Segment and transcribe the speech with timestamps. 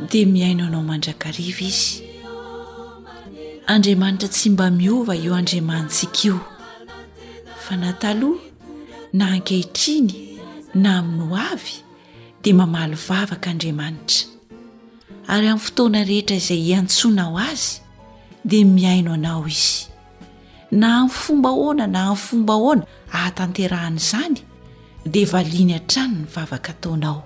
[0.00, 2.02] dia miaino anao mandrakariva izy
[3.72, 6.36] andriamanitra tsy mba miova eo andriamanitsikio
[7.64, 8.42] fa nataloha
[9.16, 10.10] na hankehitriny
[10.82, 11.74] na amin'ny hoavy
[12.42, 14.18] dia mamaly vavakaandriamanitra
[15.32, 17.72] ary amin'ny fotoana rehetra izay hiantsonao azy
[18.50, 19.74] dia miaino anao izy
[20.80, 24.36] na ain'nyfomba hoana na ain'y fomba hoana hahatanterahana izany
[25.12, 27.18] dia valiany han-trano ny vavaka taonao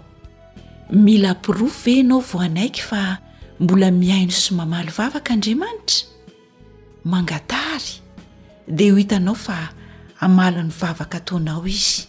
[0.91, 3.19] mila piro fenao vao anaiky fa
[3.61, 6.09] mbola miaino sy mamalo vavaka andriamanitra
[7.05, 8.01] mangatary
[8.67, 9.69] dia ho hitanao fa
[10.21, 12.07] hamala ny vavaka taonao izy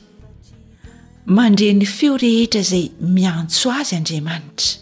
[1.26, 4.80] mandre ny feo rehetra izay miantso azy andriamanitra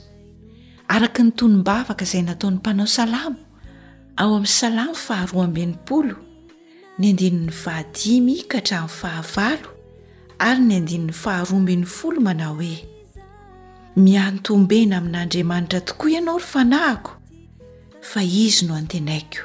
[0.88, 3.36] araka ny tonom-bavaka izay nataon'ny mpanao salamo
[4.18, 6.16] ao amin'ny salamo faharoaambyn'nympolo
[7.00, 9.70] ny andinin'ny vahadimy kahatraamin'ny fahavalo
[10.40, 12.78] ary ny andinn'ny faharoambin'ny folo manao hoe
[13.98, 17.12] mianotombena amin'andriamanitra tokoa ianao ry fanahiko
[18.02, 19.38] fa izy no antenaiko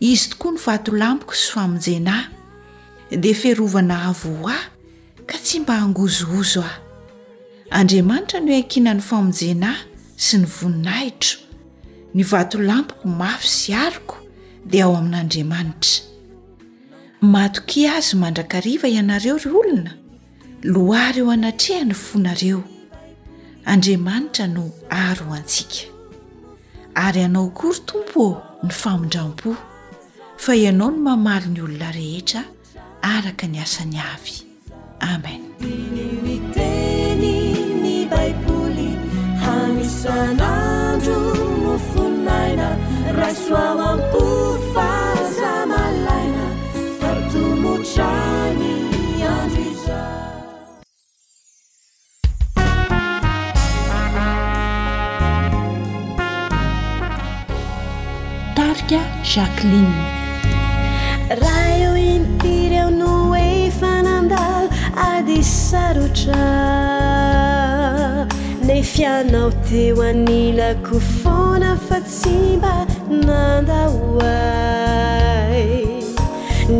[0.00, 2.26] izy tokoa ny vatolampiko sy famonjenahy
[3.22, 4.64] dia ferovana avoo ahy
[5.26, 6.80] ka tsy mba hangozoozo aho
[7.70, 9.80] andriamanitra no hoe ankinany famonjenahy
[10.16, 11.38] sy ny voninahitro
[12.14, 14.16] ny vatolampiko mafy sy ariko
[14.66, 16.02] dia ao amin'andriamanitra
[17.22, 19.94] matoki azy mandrakariva ianareo ry olona
[20.64, 22.71] lohary eo anatrea ny fonareo
[23.64, 25.86] andriamanitra no aro antsika
[27.04, 28.24] ary anao akory tompo
[28.62, 29.50] e ny famondram-po
[30.38, 32.42] fa ianao no mamaly ny olona rehetra
[33.14, 34.34] araka ny asany avy
[35.12, 35.40] amen
[59.22, 59.92] jaquelin
[61.42, 64.62] raio impiriao no eifanandao
[65.08, 66.44] adi sarotra
[68.66, 72.72] ne fianao teo anila kofona fa simba
[73.26, 75.68] nanda oai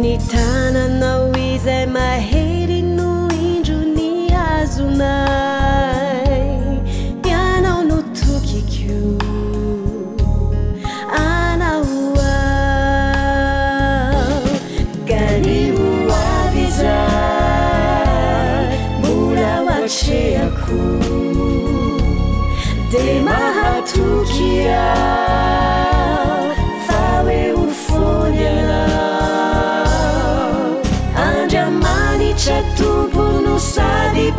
[0.01, 2.62] ni tananao iza mahe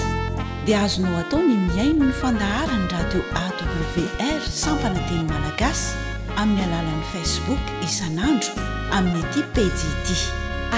[0.67, 8.49] dia azono ataony miaino no fandaharany radio awr sampana diny malagasy amin'ny alanan'i facebook isan'andro
[8.99, 10.17] amin'ny di pedidi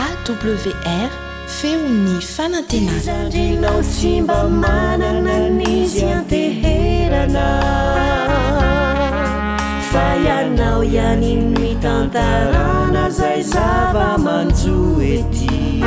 [0.05, 1.11] awr
[1.59, 7.47] feony fanantenananao tsy mba manana n'izy anteherana
[9.91, 15.83] fa ianao ianiny mitantarana zay zava manjohety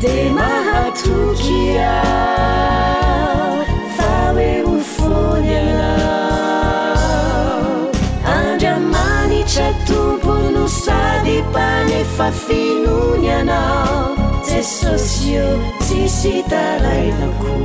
[0.00, 2.02] de mahatukia
[3.96, 5.94] faweufona
[8.36, 13.60] andiamani ce tupunu sadi pane fafinunyana
[14.46, 15.46] cesocio
[15.86, 17.56] tisitalailaku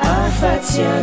[0.00, 1.02] afacia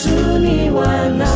[0.00, 1.26] sony hoana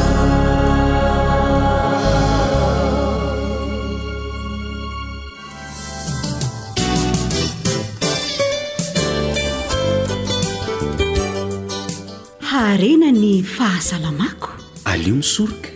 [12.40, 14.48] harena ny fahasalamako
[14.90, 15.68] alio misoroka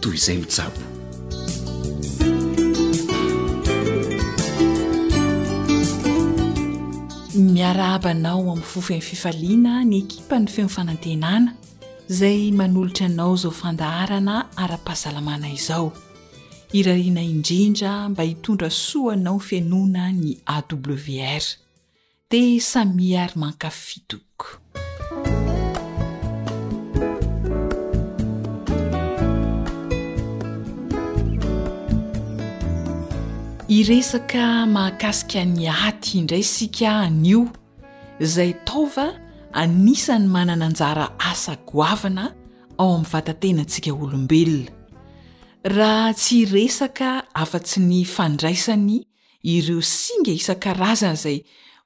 [0.00, 0.80] toy izay mijabo
[7.34, 11.52] miarahabanao amin'ny fofony fifaliana ny ekipa ny feomifanantenana
[12.08, 15.92] zay manolotra anao zao fandaharana ara-pahasalamana izao
[16.72, 21.54] irariana indrindra mba hitondra soanao finoana ny awr
[22.30, 24.46] di samy ary mankaf fidoko
[33.68, 37.48] iresaka mahakasika ny aty indray sika an'io
[38.20, 39.23] zay taova
[39.54, 42.34] anisany manananjara asa goavana
[42.78, 44.70] ao am vatantenantsika olombelona
[45.64, 48.98] raha tsy resaka afatsy ny fandraisany
[49.42, 51.38] ireo singa isakarazana zay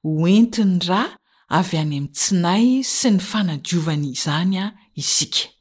[0.03, 1.19] ho entiny ra
[1.49, 5.53] avy any am tsinay sy ny fanajiovany izany a isika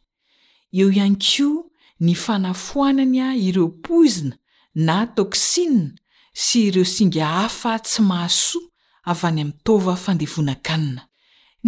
[0.72, 1.68] eo iany kio
[2.00, 4.38] ny fanafoanany a ireo poizina
[4.76, 5.98] na toksinna
[6.34, 8.68] sy ireo singa hafa tsy mahasoa
[9.04, 11.07] avy any amtova fandevonakanina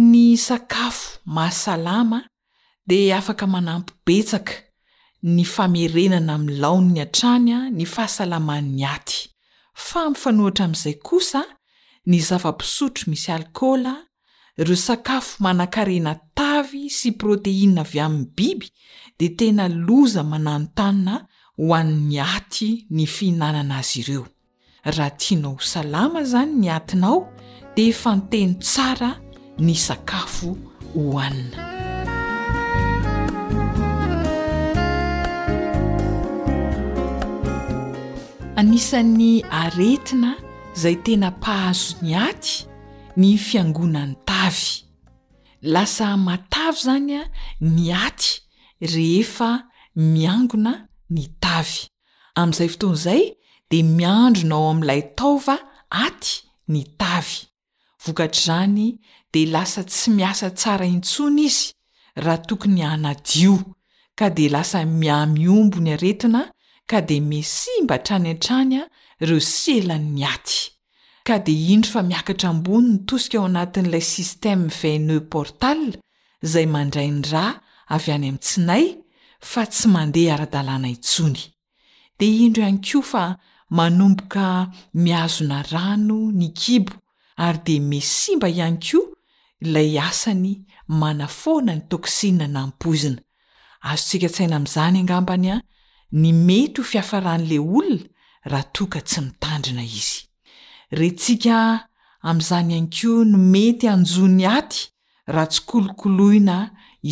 [0.00, 2.20] ny sakafo mahasalama
[2.86, 4.52] de afaka manampybetsaka
[5.34, 9.18] ny famerenana aminylaon ny atrany a ny fahasalaman'ny aty
[9.88, 11.42] fa mifanohatra ami'izay kosa
[12.10, 18.68] ny zava-pisotro misy alkola a ireo sakafo manan-karena tavy sy proteia avy amin'ny biby
[19.20, 21.16] de tena loza mananontanna
[21.60, 24.24] ho an'ny aty ny fihinanana azy ireo
[24.84, 27.18] raha tianao ho salama zany ny atinao
[27.76, 29.12] de fanteny tsara
[29.58, 30.56] ny sakafo
[30.94, 31.58] hohanina
[38.58, 40.30] anisan'ny aretina
[40.80, 42.54] zay tena pahazony aty
[43.16, 44.66] ny fiangonan'ny tavy
[45.72, 47.22] lasa matavy zany a
[47.60, 48.30] ny aty
[48.94, 49.50] rehefa
[50.12, 50.72] miangona
[51.14, 51.80] ny tavy
[52.38, 53.22] amin'izay fotoanizay
[53.70, 55.56] de miandronao amin'ilay taova
[56.04, 56.32] aty
[56.72, 57.38] ny tavy
[58.04, 58.86] vokatr' zany
[59.32, 61.70] de lasa tsy miasa tsara intsony izy
[62.24, 63.54] raha tokony anadio
[64.18, 66.40] ka de lasa miamiombony aretina
[66.90, 68.84] ka de mesimba hatrany antrany a
[69.26, 70.58] reo sielany nyaty
[71.26, 75.80] ka di indro fa miakatra amboni ny tosika ao anatin'ilay systeme vaine portal
[76.52, 77.46] zay mandray ny dra
[77.94, 78.84] avy any amintsinay
[79.50, 81.40] fa tsy mandeha ara-dalàna intsony
[82.18, 83.24] dea indro ihany kioa fa
[83.78, 84.46] manomboka
[85.04, 86.92] miazona rano ni kibo
[87.44, 89.00] ary de mesimba iany ko
[89.62, 90.52] ilay asany
[90.98, 93.20] manafoana ny toksia na mpoizina
[93.88, 95.60] azo ntsika tsyaina ami'zany angambany an
[96.20, 98.06] ny mety ho fiafarahn'le olona
[98.50, 100.18] raha toka tsy mitandrina izy
[100.98, 101.56] reintsika
[102.28, 104.80] am'izany an kio no mety hanjò ny aty
[105.34, 106.56] raha tsykolokoloina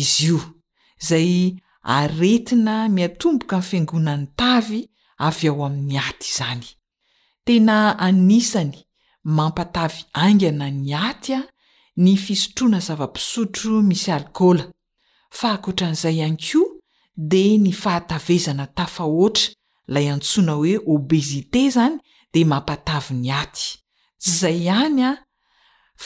[0.01, 0.39] izy io
[1.07, 1.29] zay
[1.97, 4.79] aretina miatomboka any fiangonan'ny tavy
[5.27, 6.65] avy ao amin'ny aty izany
[7.45, 7.75] tena
[8.05, 8.73] anisany
[9.35, 11.41] mampatavy angana ny aty a
[11.99, 14.71] ny fisotroana zavapisotro misy alkola
[15.35, 16.61] fa hakotran'izay ihany ko
[17.31, 19.51] de nifahatavezana tafaoatra
[19.89, 21.97] ilay antsona hoe obezité zany
[22.33, 23.65] de mampatavy ny aty
[24.21, 25.11] tsy zay ihany a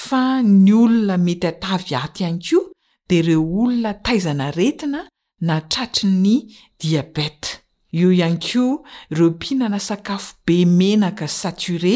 [0.05, 2.59] fa ny olona mety atavy aty han ko
[3.07, 5.01] dia reo olona taizana retina
[5.49, 6.35] na tratry ny
[6.81, 8.81] diabeta io ihany ko
[9.11, 11.95] ireo pihinana sakafo be menaka satire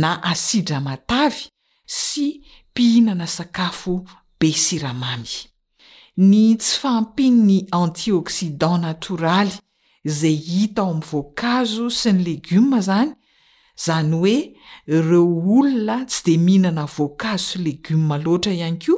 [0.00, 1.44] na asidra matavy
[1.84, 2.32] sy
[2.78, 4.04] pihinana sakafo
[4.40, 5.34] besiramamy
[6.30, 9.54] ny tsy fahampini ny antioksidan natioraly
[10.18, 13.10] zay hita ao am voankazo sy ny legioma zany
[13.78, 14.36] izany hoe
[14.96, 15.24] ireo
[15.56, 18.94] olona tsy de mihinana voankazo sy legioma loatra ihany ko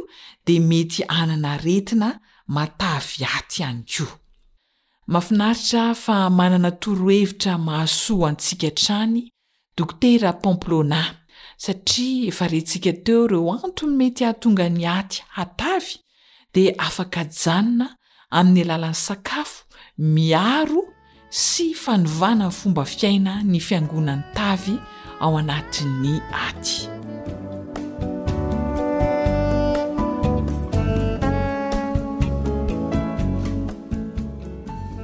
[0.47, 2.09] dea mety hanana retina
[2.57, 4.07] matavy aty ihany ko
[5.15, 9.25] mafinaritra fa manana torohevitra mahaso antsika trany
[9.77, 11.03] doktera pomplona
[11.63, 15.97] satria efa rehtsika teo ireo antony mety ahatonga ny aty hatavy
[16.55, 17.87] di afaka janona
[18.39, 19.61] amin'ny alalan'ny sakafo
[19.99, 20.83] miaro
[21.31, 24.75] sy fanovanany fomba fiainany fiangonan'ny tavy
[25.21, 26.15] ao anatin'ny
[26.49, 26.79] aty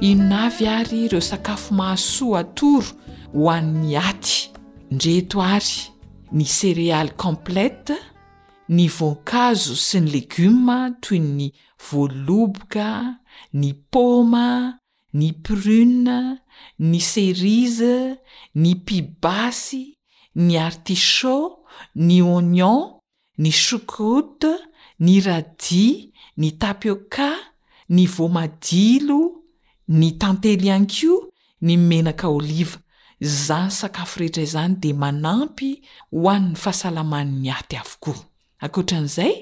[0.09, 2.91] inona vy ary ireo sakafo mahasoa atoro
[3.35, 4.49] ho an'ny aty
[4.91, 5.93] ndreto ary
[6.31, 7.93] ny séréaly complete
[8.75, 11.51] ny vonkazo sy ny legioma toy ny
[11.89, 12.89] voaloboka
[13.55, 14.75] ny poma
[15.15, 16.17] ny prune
[16.83, 17.93] ny serize
[18.59, 19.85] ny pibasy
[20.39, 21.55] ny artishot
[21.95, 22.83] ny ognion
[23.39, 24.51] ny chokote
[24.99, 27.31] ny radi ny tapioka
[27.95, 29.21] ny vomadilo
[29.95, 31.21] ny tanteliankio
[31.63, 32.81] ny menaka oliva
[33.21, 35.81] zany sakafo rehetra izany de manampy
[36.11, 38.19] ho annny fahasalamani'ny aty avokoa
[38.61, 39.33] akoatran'izay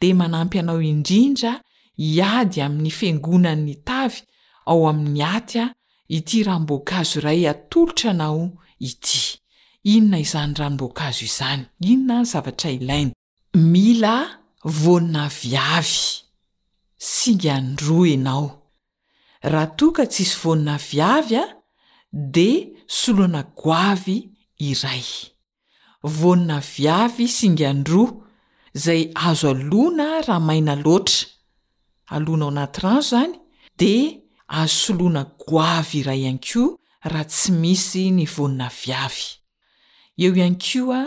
[0.00, 1.52] de manampy anao indrindra
[1.96, 4.22] hiady aminy fiangonannytavy
[4.66, 5.68] ao ami'ny aty a
[6.08, 9.38] ity rahamboakazo iray atolotra anao ity
[9.84, 13.12] inona izany rahaomboakazo izany inona zavatra ilaina
[13.54, 16.24] mila vonina viavy
[16.98, 18.62] singandro anao
[19.42, 21.44] raha toka tsisy vonina viavy a
[22.12, 24.16] de soloana goavy
[24.70, 25.06] iray
[26.02, 28.12] vonina viavy singandroa
[28.84, 31.28] zay azo alona raha maina loatra
[32.14, 33.32] alona ao anaty ranro zany
[33.78, 33.92] de
[34.60, 36.62] azo soloana goavy iray ihanko
[37.12, 39.26] raha tsy misy ny vonina viavy
[40.22, 41.02] eo ihan kio a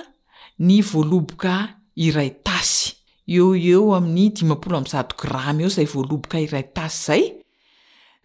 [0.68, 1.54] ny voaloboka
[2.06, 2.88] iray tasy
[3.36, 7.24] eo eo amin'ny 5 gramy eo zay voaloboka iray tasy zay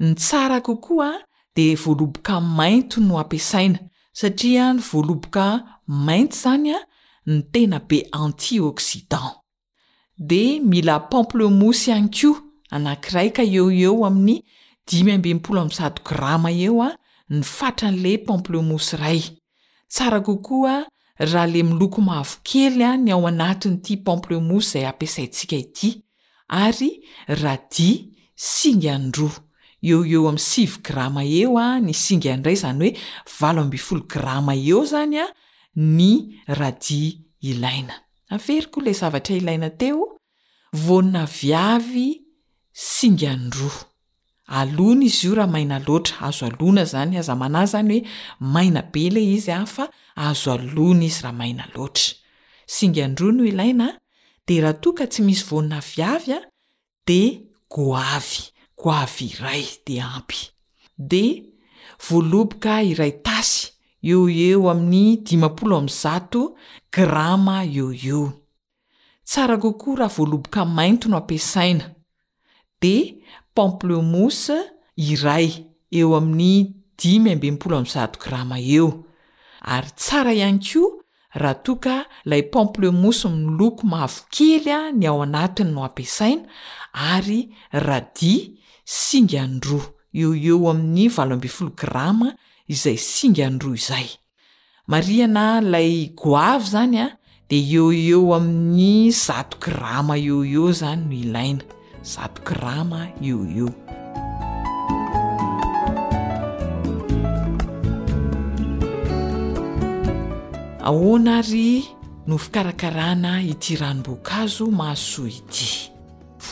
[0.00, 1.10] ny tsara kokoa
[1.58, 3.78] de voaloboka mainto no apiasaina
[4.12, 5.44] satria nyvoaloboka
[5.88, 6.78] mainto zany a
[7.26, 9.28] nitena be antioksidan
[10.30, 12.32] de mila pamplemosy an kio
[12.74, 14.34] anankiraika eo eo aminy
[14.86, 16.88] 57 grama eo a
[17.36, 19.22] nifatranle pomplemosy ray
[19.92, 20.86] tsara kokoa
[21.32, 25.88] rahale miloko mahavo kely a ny ao anatiny ty pomplemosy zay apiasaintsika ity
[26.48, 26.90] ary
[27.28, 27.88] radi
[28.36, 29.28] singandro
[29.82, 32.94] eo eo ami'n sivy grama eo a ah, ny sing andray izany hoe
[33.40, 35.32] valo abyfolo grama eo zany a ah,
[35.98, 36.10] ny
[36.58, 37.02] radi
[37.50, 37.94] ilaina
[38.34, 40.08] avery ko le zavatra ilaina teo
[40.84, 42.08] vonina viavy
[42.72, 43.80] singandroa
[44.58, 48.02] alona izy io raha maina loatra azo alona zany aza manazy zany oe
[48.54, 52.18] maina be le izy a ah, fa azo alona izy raha maina loatra
[52.66, 53.86] singandroa no ilaina
[54.46, 56.38] de raha toaka tsy misy vonina vyavy a
[57.06, 57.20] de
[57.70, 60.46] goavy ko avy iray de ampy
[61.10, 61.22] de
[62.08, 63.72] voaloboka iray tasy
[64.10, 66.46] eo eo amin'ny 5
[66.94, 68.22] grama eo eo
[69.26, 71.86] tsara kokoa raha voaloboka mainto no ampiasaina
[72.80, 72.94] de
[73.54, 74.46] pomplemos
[74.94, 75.48] iray
[75.90, 76.56] eo amin'ny
[76.98, 77.12] di
[78.24, 78.88] grama eo
[79.74, 80.94] ary tsara ihany koa
[81.40, 81.94] raha toaka
[82.24, 86.42] ilay pamplemos mi loko mahavo kely a ny ao anatiny no ampiasaina
[87.16, 87.40] ary
[87.72, 88.57] radi
[88.96, 92.28] singanroa eeo eo amin'ny valo ambe folo grama
[92.72, 94.08] izay singandroa izay
[94.88, 95.90] marihana ilay
[96.22, 97.06] goavy zany a
[97.52, 101.64] de o eo amin'ny zato grama eo e zany no ilaina
[102.12, 103.70] zato grama eo eo
[110.88, 111.84] ahoana ary
[112.26, 115.68] no fikarakarana iti ranomboakazo mahasoa idi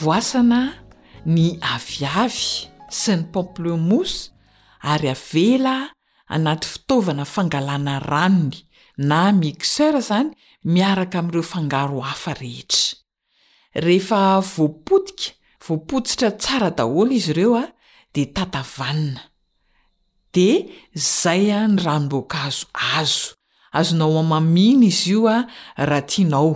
[0.00, 0.84] voasana
[1.26, 4.12] ny avyavy sy ny pomplemos
[4.92, 5.90] ary avela
[6.34, 8.56] anaty fitaovana fangalàna ranony
[9.10, 10.28] na mixeura zany
[10.74, 12.84] miaraka amireo fangaro hafa rehetra
[13.86, 14.20] rehefa
[14.54, 15.26] voapotika
[15.66, 17.64] voapotsitra tsara daholo izy ireo a
[18.14, 19.22] dia tatavanina
[20.34, 20.48] de
[21.20, 22.66] zay a ny ranomboaka azo
[22.98, 23.26] azo
[23.78, 25.38] azonao amaminy izy io a
[25.90, 26.52] ratianao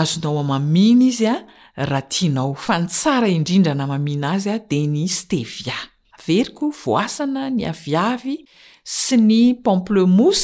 [0.00, 1.36] azonao amaminy izy a
[1.76, 5.76] raha tianao fa nytsara indrindra namamina azy a dea ny stevia
[6.16, 8.36] averiko voasana ny aviavy
[9.00, 10.42] sy ny pomple mos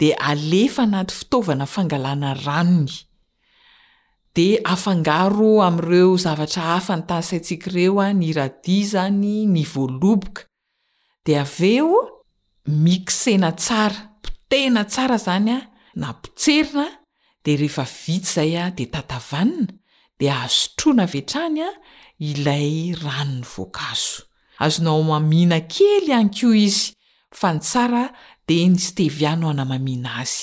[0.00, 2.90] di alefa anaty fitaovana fangalana ranony
[4.36, 10.42] de afangaro amireo zavatra hafanytasaintsikaireo a niradi zany ny voaloboka
[11.24, 11.94] di aveo
[12.84, 15.60] misena tsara potena tsara zany a
[16.00, 16.86] napotserina
[17.44, 19.70] dia rehefa vitsy izay a dea tatavanina
[20.18, 21.70] dea ahazotroana vetrany a
[22.18, 24.22] ilay ranony voankazo
[24.58, 26.92] azonao mamina kely hany koa izy
[27.34, 28.04] fa ny tsara
[28.46, 30.36] de ny steviana ana mamina azy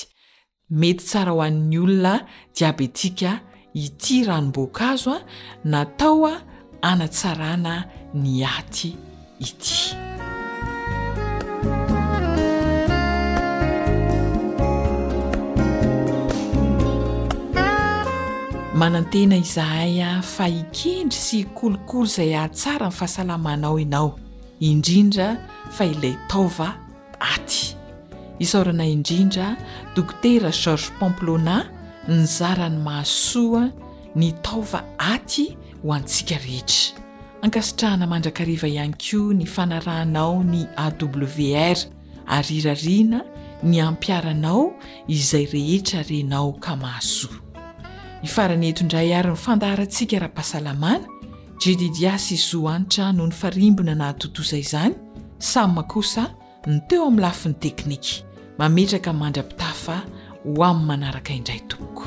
[0.80, 2.12] mety tsara ho an'ny olona
[2.56, 3.32] diabetika
[3.84, 5.20] ity ranomboankazo a
[5.70, 6.34] natao a
[6.90, 7.74] anatsarana
[8.24, 8.90] ny aty
[9.48, 10.11] ity
[18.82, 24.08] manantena izahay a fa ikendry sy kolokolo zay ahatsara ny fahasalamanao anao
[24.68, 25.28] indrindra
[25.76, 26.66] fa ilay taova
[27.34, 27.76] aty
[28.42, 29.46] isaorana indrindra
[29.94, 31.56] dokotera georges pomplona
[32.08, 33.62] ny zarany mahasoa
[34.18, 34.80] ny taaova
[35.12, 35.46] aty
[35.82, 36.98] ho antsika rehetra
[37.46, 41.78] ankasitrahana mandrakariva ihany ko ny fanarahanao ny awr
[42.38, 43.22] arirariana
[43.62, 44.72] ny ampiaranao
[45.06, 47.41] izay rehetra renao ka mahasoa
[48.22, 51.08] nyfarany etoindray ary ny fandaharantsika raha-mpahasalamana
[51.64, 54.94] gedidiasy izo anitra noho ny farimbona nahtotoiza izany
[55.38, 56.24] samy makosa
[56.66, 58.22] no teo amin'ny lafiny teknika
[58.58, 59.96] mametraka nmandram-pitafa
[60.44, 62.06] ho amin'ny manaraka indray tommoko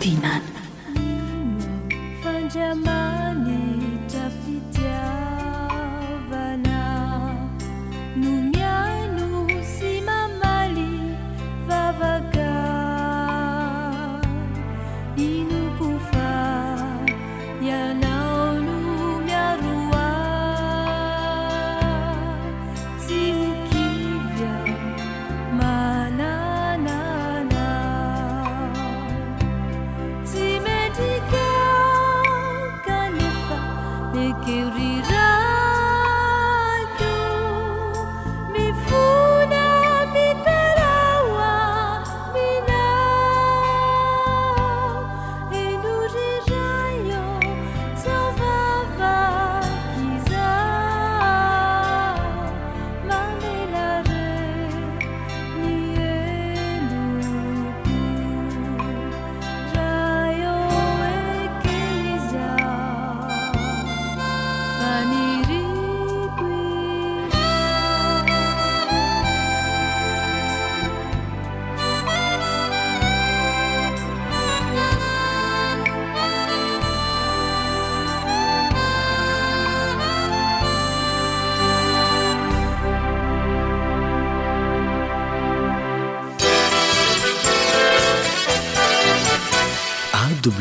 [0.00, 0.40] 地南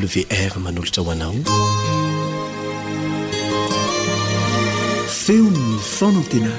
[0.06, 0.26] ve
[0.60, 1.34] manolotra hoanao
[5.18, 6.52] feonny fonatena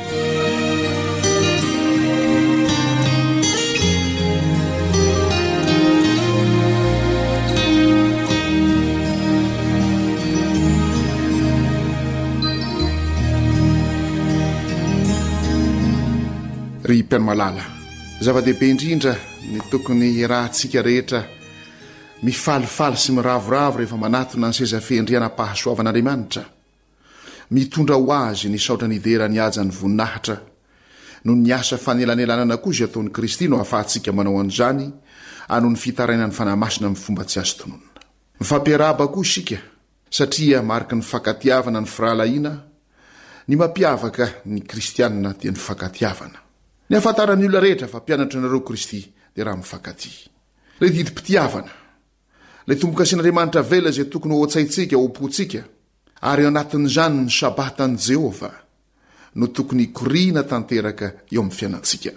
[16.85, 17.65] ry mpianomalala
[18.21, 19.17] zava-dehibe indrindra
[19.53, 21.40] ny tokony rahantsika rehetra
[22.21, 26.45] mifalifaly sy miravoravo rehefa manatona any sezafendrihanam-pahasoavan'andriamanitra
[27.51, 30.37] mitondra ho azy nysaotra nyderany aja ny voninahitra
[31.25, 34.93] no ni asa fanelanelanana koa iza ataon'i kristy no hahafahantsika manao an'izany
[35.49, 37.89] anony fitaraina ny fanahymasina amin'ny fomba tsy azo tononina
[38.41, 39.57] mifampiaraba koa isika
[40.11, 42.53] satria marika ny fankatiavana ny firahalahiana
[43.49, 46.39] ny mampiavaka ny kristianina dia nyfankatiavana
[46.91, 51.80] ny afantarany olona rehetra fampianatra anareo kristy dia raha mifankatdidmptiavna
[52.71, 55.61] le tombo-ka asian'andriamanitra vela izay tokony hoatsaintsika o mpontsika
[56.31, 58.55] ary o anatin'izany ny sabata an'i jehovah
[59.35, 62.13] no tokony h korina tanteraka eo amin'ny fiainantsika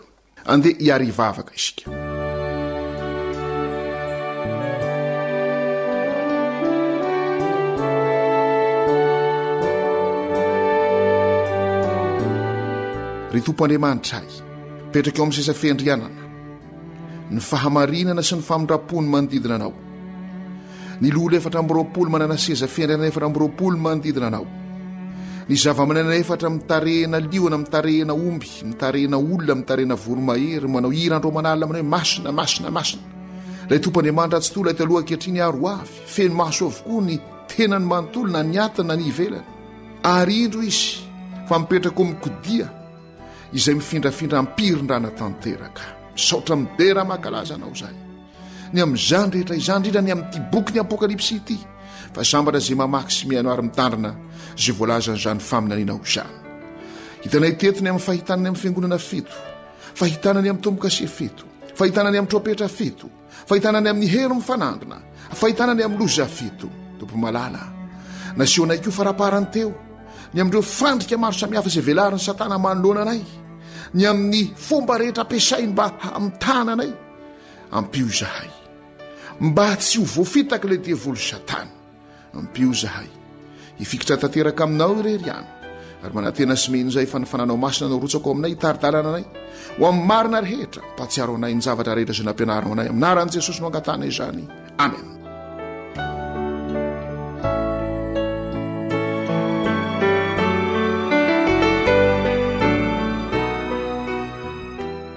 [0.46, 1.90] andeha hiary ivavaka isika
[13.34, 14.34] ry tompo andriamanitra hay
[14.92, 16.24] petraka eo amin'ny sesa findrianana
[17.34, 19.74] ny fahamarinana sy ny famindrapony manodidina anao
[21.04, 24.46] ny lola efatra ami'roapolo manana seza fiendrainana efatra amin'nroapolo manodidina anao
[25.50, 31.16] ny zava-manana efatra mitarehna lioana mi tarehna omby mitarena olona min tarena voromahery manao hira
[31.18, 33.04] andro manalilna mana hoe masina masina masina
[33.66, 37.16] ilay tompo andriamanitra atsytol a t aloha ankehitriny haroavy feno-maso avokoa ny
[37.52, 39.48] tenany manontolona ny atin na nyivelana
[40.18, 40.92] ary indro izy
[41.50, 42.66] fa mipetraka homikodia
[43.58, 45.84] izay mifindrafindra mpirin-drana tanteraka
[46.16, 48.00] misaotra mideraha mahankalazanao izany
[48.74, 51.58] ny amin'izany rehetra izanyndrtra ny amin'nyity boky ny apôkalipsy ity
[52.14, 54.12] fa sambatra zay mamaky sy miaino armitandrina
[54.64, 56.24] za volazanyzany faminy anianaoza
[57.24, 58.98] hitayetony amn'ny fahitanany a'ny fiangonana
[59.94, 64.98] ethitayam'ny tomo-kasthiany am'n trpetratfahitnay amin'ny herofanandrina
[65.42, 66.68] fahitanany am'ny lozafeto
[67.00, 67.64] tompony malala
[68.40, 69.70] naseonay ko faraparany teo
[70.34, 73.22] ny amin'dreo fandrika maro samihafaza velari'ny satana manoloananay
[73.98, 75.86] ny amin'ny fomba rehetra mpisainy mba
[76.22, 78.52] m tananayampio zahay
[79.44, 81.68] mba tsy ho voafitaka ilay divolo satana
[82.44, 83.10] mpio izahay
[83.80, 85.48] hifikitra tanteraka aminao irery iany
[86.04, 89.26] ary manantena sy meno izay efa nyfananao masina anao rotsako aminay hitaridalana anay
[89.80, 93.68] ho amin'ny marina rehetra mpatsiaro anay ny zavatra rehetra iza nampianarino anay aminaran'i jesosy no
[93.68, 94.48] angatana izany
[94.80, 95.12] amena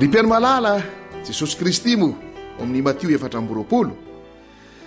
[0.02, 0.74] di mpiano malala
[1.26, 2.16] jesosy kristy moa
[2.58, 3.94] oamin'i matio efatra mboropolo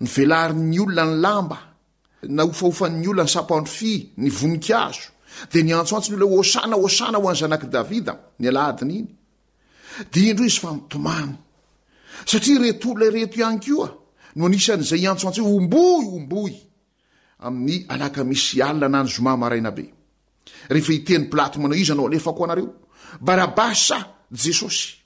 [0.00, 1.58] ny velari'ny olona ny lamba
[2.28, 5.10] na ofaofan'ny olona ny sapandro fi ny voninkazo
[5.52, 9.06] de ny antso antsiny olona osana oasana ho any zanak' davida ny aladiny iny
[10.12, 11.32] de indro izy fa mitomany
[12.26, 13.88] satria retoolo lay reto ihany koa
[14.36, 16.52] noanisan' zay iantsoantsy hoe omboy omboy
[17.46, 19.84] amin'ny alaka misy alina na ny zomamarainabe
[20.68, 22.70] rehefa iteny platy manao izy anao anefako anareo
[23.20, 23.98] barabasya
[24.44, 25.05] jesosy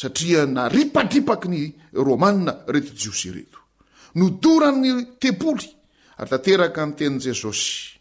[0.00, 3.58] satria naripadripaky ny rômana reto jiosy reto
[4.18, 5.66] nodorany tepoly
[6.20, 8.00] ary tateraka nyten jesosy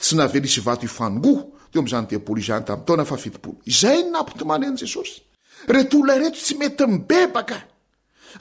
[0.00, 1.30] tsy navel isy vat ifano
[1.72, 7.58] teo m'zanyteol any ataona faiol izay n napitomany anjesosyetolonareto tsy mety bebaka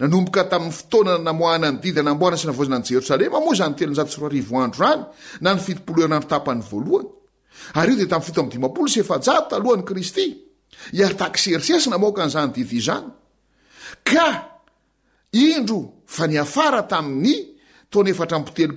[0.00, 5.00] nanomboka tamin'ny fotoana namoanany didy naoana snavna ny jerosalema moa zantelon s rdo any
[5.44, 7.08] na ny fienaotaany voalohany
[7.78, 9.10] ay io de tam'y o s ef
[9.52, 10.26] taloan'ny kristy
[10.98, 13.08] iatakserisersy naoka nznydizany
[14.08, 14.26] ka
[15.46, 15.78] indro
[16.14, 17.36] fa nyafara tamin'ny
[17.90, 18.76] tonerpteo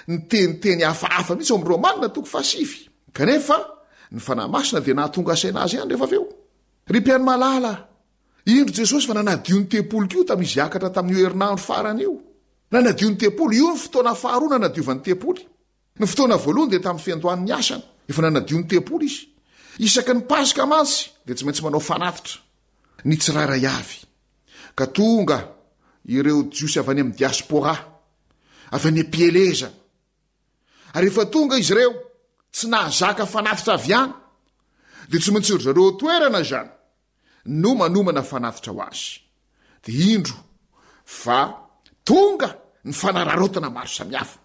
[0.07, 3.57] ny teniteny hafahafa mihitsy o a'rômanina toko fasify knefa
[4.11, 5.93] ny fanahmasina dia nahatonga asaina azy iany
[6.87, 7.73] reheoan malala
[8.45, 10.89] indr jesosy fa nanaio 'nyteotamnatra
[18.15, 22.41] tin'yeiaoaanaantnoaaanna't'y''iak nypasansy de tsy maintsy manao fanatitra
[23.09, 23.97] nytsirarayavy
[24.77, 25.37] ka tonga
[26.15, 27.73] ireo jiosy avy any am diaspora
[28.75, 31.91] avy anypeezretong izy eo
[32.53, 34.11] tsy naza fanaitra avy any
[35.11, 36.69] de tsy maintsyrzareo toena zany
[37.61, 39.03] no manomana fanatitra ho azy
[39.83, 40.37] de indro
[41.21, 41.37] fa
[42.07, 42.49] tonga
[42.85, 44.37] ny fanararotana maro samiafa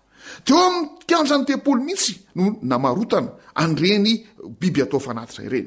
[0.44, 0.74] teo am
[1.08, 3.28] kanjany tepolo mihitsy no namaotana
[3.62, 4.08] anreny
[4.60, 5.66] biby ataofanarey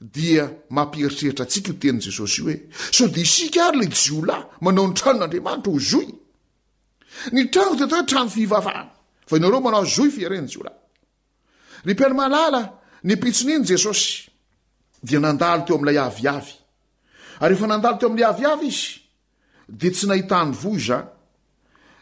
[0.00, 2.60] dia mampieritreritra asika io teny jesosy io oe
[2.92, 6.06] so de isika ary le jiolay manao nytranon'andriamanitra o zoy
[7.50, 9.86] trago d ato hoe tano fivavahananaeoanany
[13.64, 14.30] jesosy
[15.06, 15.50] teo amlay
[15.98, 16.10] aa
[17.90, 18.56] teol a
[19.82, 19.94] iy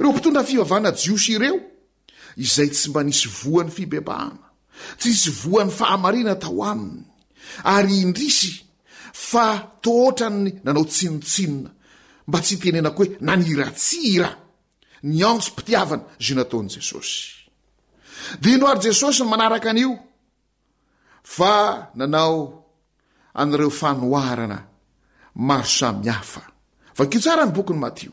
[0.00, 1.58] reo mpitondra n fivavana jiosy ireo
[2.40, 4.46] izay tsy mba nisy voany fibebahana
[4.98, 7.00] tsy nisy voan'ny fahamariana tao aminy
[7.74, 8.52] ary indrisy
[9.28, 9.46] fa
[9.84, 11.70] totran ny nanao tsinotsinona
[12.28, 14.28] mba tsy itenenako hoe naniratsira
[15.10, 17.16] ny anso mpitiavana izay nataon'i jesosy
[18.42, 19.92] dino ary jesosy ny manaraka anio
[21.34, 21.52] fa
[21.98, 22.36] nanao
[23.40, 24.58] an'reo fanoharana
[25.48, 26.42] maro samihafa
[26.96, 28.12] vakeo tsara ny bokon'i matio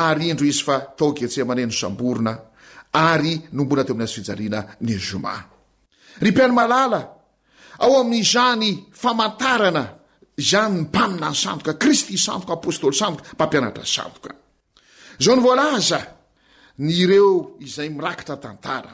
[0.00, 2.34] yindroizy fa taoketsemana ny samborona
[2.92, 5.44] ary nombona teo ami'azy fijariana ny joa
[6.44, 7.00] amalala
[7.78, 9.84] ao amin''zany famantarana
[10.36, 15.92] izany mpanina ny sanoka kristy noapôstôl nmpamianronylz
[16.78, 18.92] nyreo izay mirakitra tantar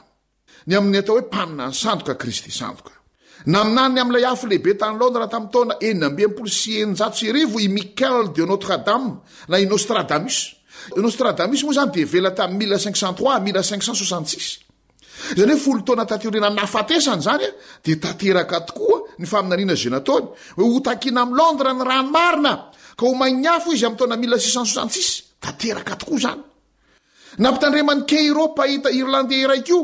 [0.67, 2.51] ny amin'ny atao hoe mpanina ny sandokakristy
[3.45, 6.85] noa nainanyny ami'ilay afolehibe tanylao raha tamn'ny taona enyabpolo si i
[7.67, 9.19] mical de notredam
[9.51, 10.62] na nstreaus
[11.09, 13.15] stram isy moa zany devela ta'36 zany
[15.37, 16.43] oe fonaeany
[17.27, 17.49] zanya
[17.83, 20.25] detka tokoa ny faminanina zenataony
[20.57, 22.53] hotakina amylondra ny ranomarina
[22.97, 26.43] ka o manafo izy am'y taona66 tateraka tokoa zany
[27.37, 29.79] nampitandreman'ny keiro pahita irlandé raikio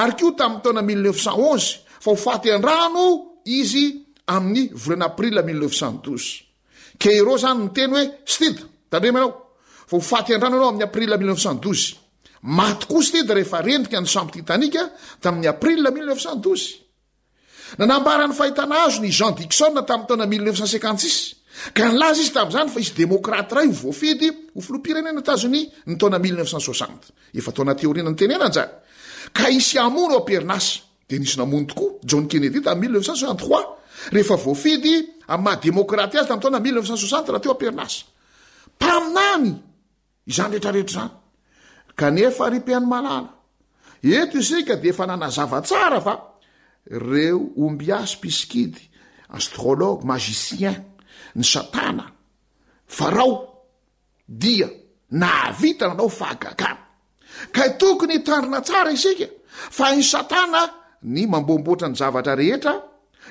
[0.00, 3.04] ary kio tamny taona 11 fa ho faty andrano
[3.44, 3.86] izy
[4.30, 6.46] amin'ny volan'aprila 9
[7.00, 8.58] kero zany nyteny oe stid
[8.90, 9.32] tarema anao
[9.86, 11.94] fa hofat andrano anao ami'ny april 9
[12.56, 16.16] matokoa stid efaendrika ny ampytata'yapril 9
[17.78, 21.34] nanambarany fahitana azony jean diso tam'ny tona 956
[21.76, 24.28] ka nlaza izy tam'zany fa isy demokraty raha i voafidy
[24.66, 26.20] flopirenena tazoy ny ta 0
[29.60, 33.79] isyaona o ernasy de nisy namono tokoa jon kenedi tam963
[34.12, 34.94] rehefa voafidy
[35.28, 38.00] am'ymah demokraty azy tamtoana mineesnt raha teo apernasy
[38.78, 39.48] mpaminany
[40.30, 41.10] izany rehetrarehetra zany
[41.98, 43.30] kanefa ripehany malala
[44.20, 46.14] eto isika de efa nana zavatsara fa
[46.90, 48.80] reo ombyasy pisikidy
[49.36, 50.76] astrology mazicien
[51.38, 52.04] ny satana
[52.86, 53.62] farao
[54.42, 54.68] dia
[55.20, 56.78] na vita nanao fahagakam
[57.54, 59.26] ka tokony hitandrina tsara isika
[59.76, 60.60] fa ny satana
[61.12, 62.74] ny mambomboatra ny zavatra rehetra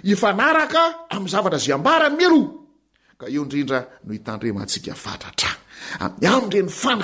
[0.03, 2.67] ifaaka am' zavatra zyambarany milo
[3.17, 5.49] ka eondrindra noitandremaatika tratra
[5.99, 7.03] ayare nyfaiy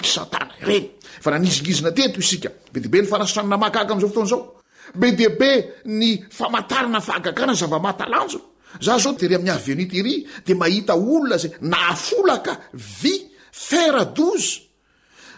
[0.62, 0.92] eny
[1.24, 4.56] faaizznatetoisa be debe fotraaaazao fotoazao
[4.98, 5.52] be debe
[5.86, 8.42] ny fana aaaazavaataanjo
[8.82, 14.42] za zaotere mi'y aenitery de mahita olona zay nafolaka vy fer doy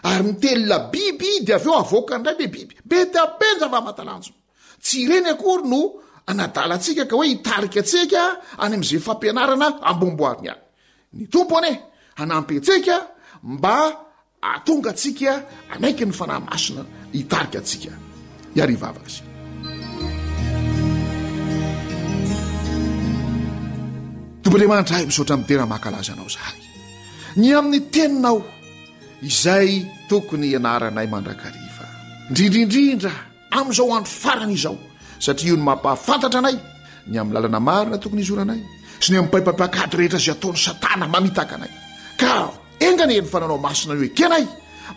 [0.02, 4.32] ary mitelona biby de aveo avokaanray le biby be deabe ny zavaataanjo
[4.82, 5.62] tsy reny akoyo
[6.30, 8.22] anadala atsika ka hoe hitarika atsika
[8.64, 10.60] any am'zay fampianarana ambomboariny any
[11.18, 11.72] ny tomponye
[12.20, 12.94] hanampytsika
[13.54, 13.76] mba
[14.54, 15.30] atonga tsika
[15.74, 16.82] anaiky ny fanahymasina
[17.16, 17.90] hitarika atsika
[18.56, 19.22] iary ivavaka za
[24.44, 26.58] tompoandriamaitra ay misotramitera mahakalazanao zay
[27.40, 28.38] ny amin'ny teninao
[29.28, 29.70] izay
[30.10, 31.84] tokony ianaranay mandrakarifa
[32.30, 33.12] ndrindrndrindra
[33.58, 34.78] am'izao andro farany izao
[35.18, 36.56] satria io ny mampahafantatra anay
[37.10, 38.60] ny am'ny lalanamarina tokony izy oranay
[39.02, 41.68] sy ny ampaipapakarehetra zy ataon'y saanaaaya
[42.88, 44.44] enganaeyfananaoainakenay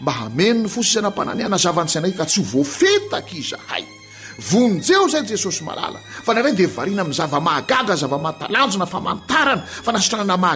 [0.01, 9.55] mba aenny fos nampananiana zavan-tsnay ka tsy ofetakyizahayneo ayesosyaarydena am'y zavaaaazavamatalanona faantaana
[9.85, 10.55] fa nasotraaaaaa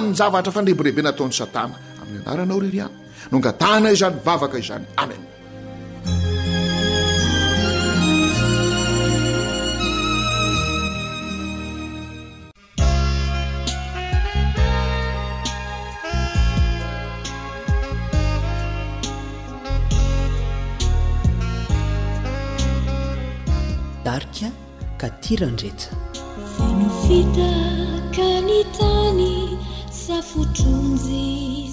[0.00, 2.86] am'nzavaatra fanehbreibenataon'ny satana amin'ny anaranao rerya
[3.32, 5.22] nongatanay zany vavaka izany amen
[25.32, 25.86] irandreta
[26.56, 27.50] filofita
[28.16, 29.28] kanitany
[30.00, 31.24] safotronji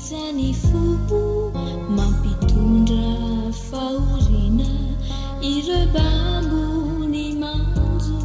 [0.07, 1.19] zany fopo
[1.97, 3.09] mampitondra
[3.67, 4.69] faorina
[5.53, 6.61] ireobambo
[7.13, 8.21] ny manjo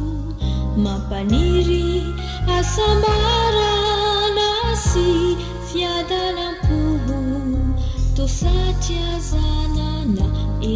[0.83, 1.83] mampaniry
[2.57, 3.71] asamara
[4.37, 5.09] nasy
[5.69, 7.15] fiadanampoho
[8.19, 10.25] tosatriazanana
[10.73, 10.75] e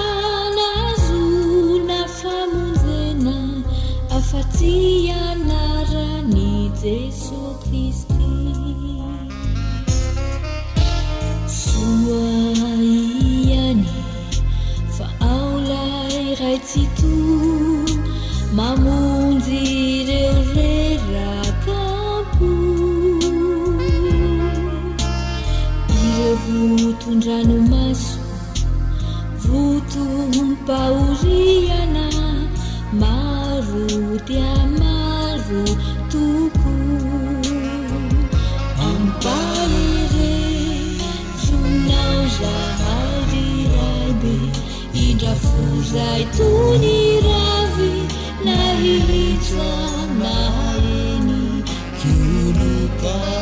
[2.25, 3.39] amonna
[4.17, 4.75] afatsy
[5.27, 6.47] anarany
[6.81, 8.39] jeso kristy
[11.59, 12.67] soai
[13.63, 13.87] any
[14.97, 17.11] fa aolai raitsito
[18.59, 19.61] mamonjy
[20.09, 22.49] rerorerakampo
[26.09, 28.17] ire votondrano maso
[29.49, 30.03] voto
[30.51, 31.60] mpaori
[34.25, 35.65] dia maro
[36.13, 36.75] toko
[38.77, 40.37] amparire
[41.45, 42.03] zuna
[42.37, 43.47] zaadi
[43.89, 44.37] abe
[45.05, 47.93] indrafo zay tony ravy
[48.45, 49.69] naivitsa
[50.21, 51.33] maeny
[51.99, 53.40] kiloka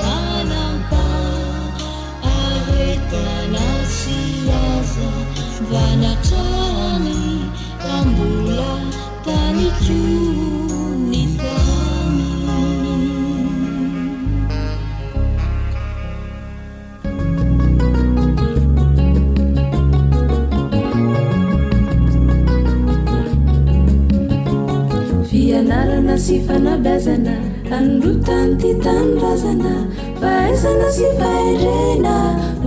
[26.29, 27.35] sy fanabiazana
[27.77, 29.73] anorotany ty tanorazana
[30.21, 32.15] fa azana sy fahirena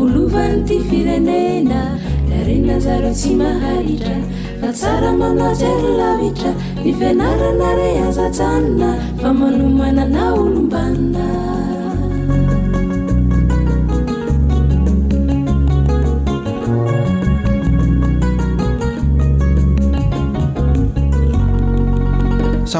[0.00, 1.80] olovany ty firenena
[2.28, 4.18] darena zareo tsy mahahitra
[4.60, 6.52] fa tsara manatsy rylavitra
[6.82, 8.88] ny fianarana re azatsanona
[9.22, 11.51] fa manomanana olombanina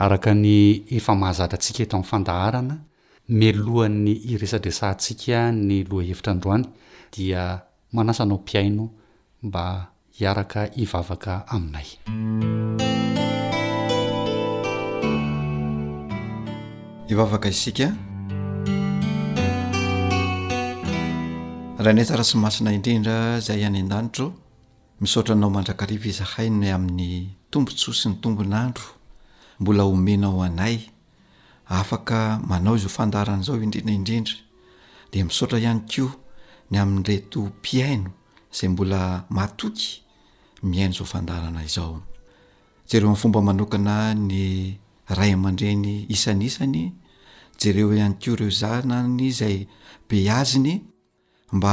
[0.00, 2.76] araka ny efa mahazadra antsika etamin'ny fandaharana
[3.40, 6.62] milohany iresa-dresantsika ny loha hevitra androany
[7.14, 7.42] dia
[7.96, 8.84] manasanao mpiaino
[9.46, 9.66] mba
[10.18, 11.88] hiaraka ivavaka aminay
[17.12, 17.86] ivavaka isika
[21.84, 24.26] raha ne tsara sy masina indrindra zay any an-danitro
[25.00, 27.12] misaotranao mandrakariva izahay ny amin'ny
[27.50, 28.84] tombontsoa sy ny tombonandro
[29.60, 30.80] mbola omena o anay
[31.68, 34.36] afaka manao izao fandarana zao indrinraindrindry
[35.12, 36.04] de misaotra ihany ko
[36.70, 38.10] ny amin'nyreto mpiaino
[38.56, 39.00] zay mbola
[39.36, 39.88] matoky
[40.68, 41.94] mihaino zao fandarana izao
[42.88, 43.94] jereo n'nyfomba manokana
[44.28, 44.32] ny
[45.18, 46.82] ray amandreny isanisany
[47.60, 49.58] jereo ihany ko reo zanany zay
[50.08, 50.72] beaziny
[51.56, 51.72] mba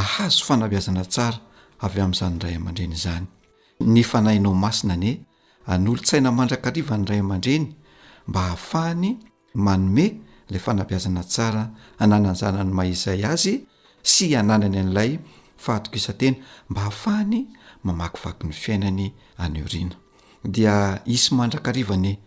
[0.00, 1.38] ahazo fanaiazana tsara
[1.84, 3.26] avy am'zany ray ama-dreny zany
[3.92, 5.12] ny fanainao masina any
[5.66, 7.74] anyolo-tsaina mandrakarivany ray aman-dreny
[8.28, 9.16] mba hahafahany
[9.54, 13.64] manome ilay fanabiazana tsara anananzana ny ma izay azy
[14.02, 15.18] sy ananany an'ilay
[15.64, 16.36] fahatok isantena
[16.70, 17.40] mba hahafahany
[17.84, 19.06] mamakivaky ny fiainany
[19.38, 19.96] anyeriana
[20.44, 22.18] dia isy mandrakarivany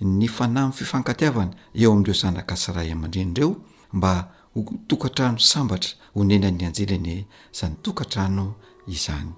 [0.00, 3.50] ny fanamy fifankatiavana eo amn'dreo zanaka sy ray aman-dreny reo
[3.92, 4.12] mba
[4.54, 7.26] hotokantrano sambatra honena'ny anjelyny
[7.58, 8.54] zany tokatrano
[8.88, 9.30] izany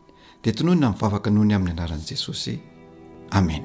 [0.42, 2.69] de tonoyna mivavaka noho ny amin'ny anaran'ijesosy
[3.32, 3.62] amen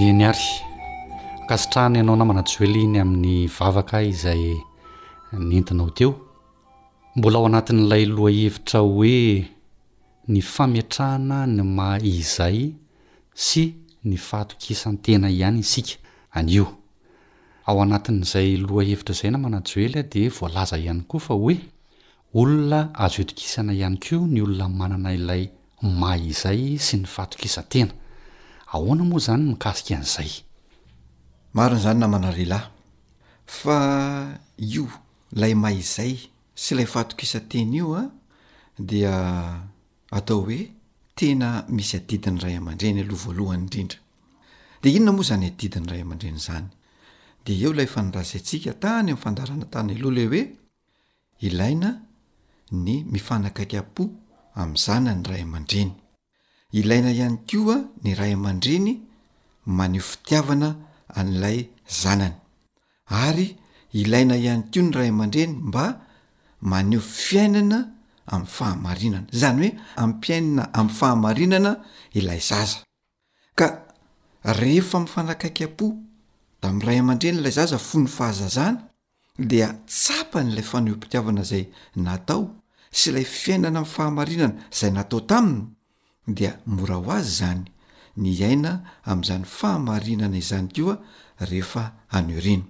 [0.00, 0.62] ianyary
[1.48, 4.42] kasitrahany ianao na manatsoeliny amin'ny vavaka izay
[5.32, 6.10] nentinao teo
[7.16, 9.14] mbola ao anatin'ilay loha hevitra hoe
[10.28, 12.74] ny fametrahana ny mah izay
[13.34, 13.62] sy
[14.04, 15.92] ny fahatokisantena ihany isika
[16.30, 16.66] anio
[17.66, 21.56] ao anatin'izay loha hevitra izay na manajoely a de voalaza ihany koa fa hoe
[22.34, 25.48] olona azoetokisana ihany ko ny olona manana ilay
[25.82, 27.92] mah izay sy ny fahatokisan-tena
[28.72, 32.00] ahoana moa zany mikasika an'izayzany
[34.58, 34.88] io
[35.32, 36.14] lay ma izay
[36.54, 38.06] sy lay fahatokisan-tena io a
[38.78, 39.62] dia
[40.18, 40.58] atao hoe
[41.18, 43.98] tena misy adidin'ny ray aman-dreny aloha voalohany indrindra
[44.82, 46.66] dea inona moa zany adidi ny ray aman-dreny zany
[47.44, 50.42] de eo ilay fanorazayntsika tany amin'ny fandarana tanyaloha ley hoe
[51.48, 51.90] ilaina
[52.84, 54.02] ny mifanakaikapo
[54.62, 55.92] am'izany ny ray aman-dreny
[56.80, 58.92] ilaina ihany ko a ny ray aman-dreny
[59.78, 60.68] maneo fitiavana
[61.18, 61.58] an'ilay
[62.02, 62.36] zanany
[63.24, 63.46] ary
[64.02, 65.84] ilaina ihany koa ny ray aman-dreny mba
[66.70, 67.78] maneo fiainana
[68.26, 71.76] ami'y fahamarinana zany hoe ampiainna ami'y fahamarinana
[72.14, 72.78] ilay zaza
[73.54, 73.68] ka
[74.44, 75.86] rehefa mifanakaiky a-po
[76.62, 78.88] da mray aman-dreanyilay zaza fo ny fahazazana
[79.38, 81.64] dia tsapan'lay fanehompitiavana zay
[81.96, 82.42] natao
[82.90, 85.64] sy lay fiainana ami'y fahamarinana zay natao taminy
[86.36, 87.64] dia mora ho azy zany
[88.16, 88.72] ny iaina
[89.10, 90.96] am'izany fahamarinana izany keoa
[91.40, 91.84] rehefa
[92.16, 92.64] anyerino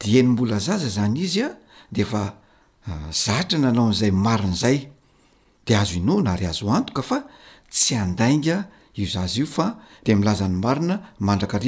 [0.00, 1.48] dieny mbola zaza zany izy a
[1.92, 2.40] defa
[2.88, 4.78] Ah, zatra na anao n'izay marin' zay
[5.66, 7.18] de azo ino na ary azo antoka fa
[7.72, 8.56] tsy andainga
[8.94, 9.66] i zazy io fa
[10.04, 11.58] de milaza ny marina mandraka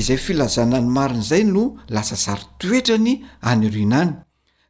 [0.00, 1.64] izay filazana n'ny mariny zay no
[1.94, 3.12] lasa zary toetrany
[3.50, 4.10] anyrnany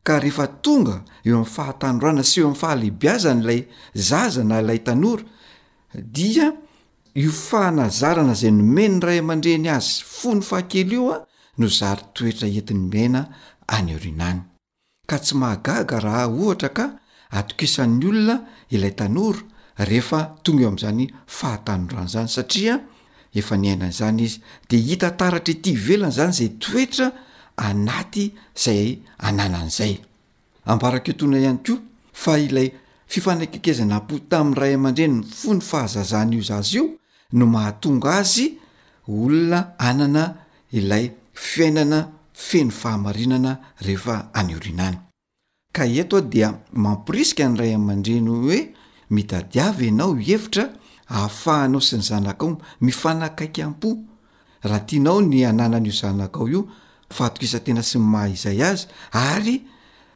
[0.07, 0.97] ka rehefa tonga
[1.27, 3.61] eoam' fahatanorana sy eoam'yfahaeibiazanylay
[4.09, 4.81] zanaaynaay
[8.47, 11.17] noeyray andreny azy fony fahakey ia
[11.61, 13.21] no zaytoetra enti'ny maina
[13.77, 14.41] any rnany
[15.07, 16.85] tsy mahagaga raha ohatra ka
[17.31, 18.37] atokisan'ny olona
[18.75, 19.41] ilay tanora
[19.89, 21.01] rehefa tonga eo am'zany
[21.37, 22.75] fahatanorany zany satria
[23.41, 24.39] efa nyainan' zany izy
[24.69, 27.07] de hita taratra ety ivelany zany zay toetra
[27.69, 28.25] anaty
[28.65, 28.87] zay
[29.27, 29.95] ananan'izay
[30.71, 31.79] ambaraka etoana ihany koa
[32.23, 32.69] fa ilay
[33.13, 36.85] fifanakekezana apo tami'y ray aman-drenyny fo ny fahazazana io zazy io
[37.39, 38.47] no mahatonga azy
[39.15, 40.25] olona anana
[40.79, 44.97] ilay fiainana feny fahamarinana rehefa aniorinany
[45.73, 46.49] ka eto ao dia
[46.85, 48.59] mampirisika nyiray aman-dreny hoe
[49.15, 50.65] mitadiava ianao ihevitra
[51.15, 53.91] ahafahanao sy ny zanaka ao mifanakaiky ham-po
[54.63, 56.63] raha tianao ny ananan'io zanaka ao io
[57.17, 58.85] fatok isa tena sy maha izay azy
[59.33, 59.57] ary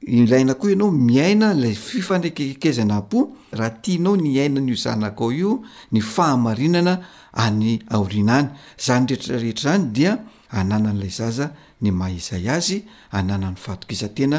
[0.07, 3.28] ilaina koa ianao miaina lay fifandraikeikezana apo
[3.59, 5.53] raha tinao ny aina n'io zanak ao io
[5.92, 6.94] ny fahamarinana
[7.32, 8.48] any aorin any
[8.86, 10.12] zany rehetrrehetra zany dia
[10.59, 11.46] ananan'ilay zaza
[11.82, 12.78] ny maha izay azy
[13.18, 14.38] ananan'ny fatok iza tena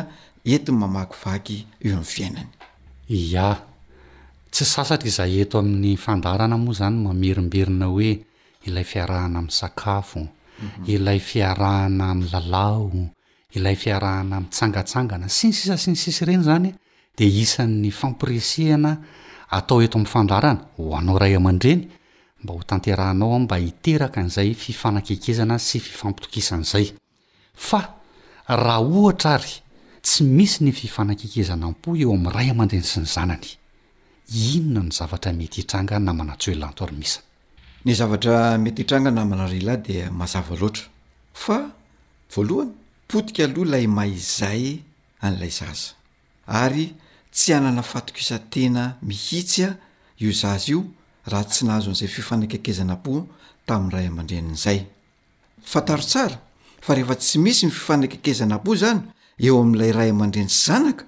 [0.51, 2.49] entiny mamakivaky eo amn'ny fiainany
[3.19, 3.47] ia
[4.53, 8.11] tsy sasatra iza eto amin'ny fandarana moa zany mamerimberina hoe
[8.67, 10.83] ilay fiarahana amin'n sakafo mhm.
[10.93, 12.87] ilay fiarahana ami'ny lalao
[13.57, 16.69] ilay fiarahana mitsangatsangana sy ny sisa si ny sisy ireny zany
[17.17, 18.97] de isan'ny fampiresehana
[19.51, 21.87] atao eto am fanlarana ho anao ray aman-dreny
[22.43, 26.91] mba ho tanterahanao a mba hiteraka an'izay fifanan-kekezana sy fifampitokisan'izay
[27.55, 27.81] fa
[28.47, 29.51] raha ohatra ary
[30.01, 33.49] tsy misy ny fifanan-kekezana mpo eo amin'ny ray aman-dreny sy ny zanany
[34.31, 34.91] inona ny
[37.99, 41.61] zavatra mety hitranga namanaoeantosa
[43.11, 44.79] potika aloha lay maizay
[45.21, 45.93] an'lay zaza
[46.47, 46.95] ary
[47.31, 49.69] tsy anana fatok isa-tena mihitsy a
[50.21, 50.81] io zazy io
[51.25, 53.13] raha tsy nahazo an'izay fifanakekezana po
[53.67, 54.79] tamin'ny ray amandrenn'izay
[55.71, 56.37] fa tarotsara
[56.85, 59.01] fa rehefa tsy misy nyfifanakakezana po zany
[59.45, 61.03] eo amin'ilay ray amandreny sy zanaka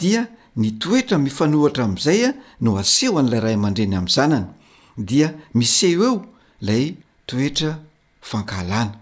[0.00, 0.22] dia
[0.60, 2.30] ny toetra mifanohatra amn'izay a
[2.60, 4.46] no aseho an'ilay ray amandreny am'ny zanany
[5.10, 6.14] dia miseo eo
[6.62, 6.84] ilay
[7.28, 7.72] toetra
[8.30, 8.92] fankalana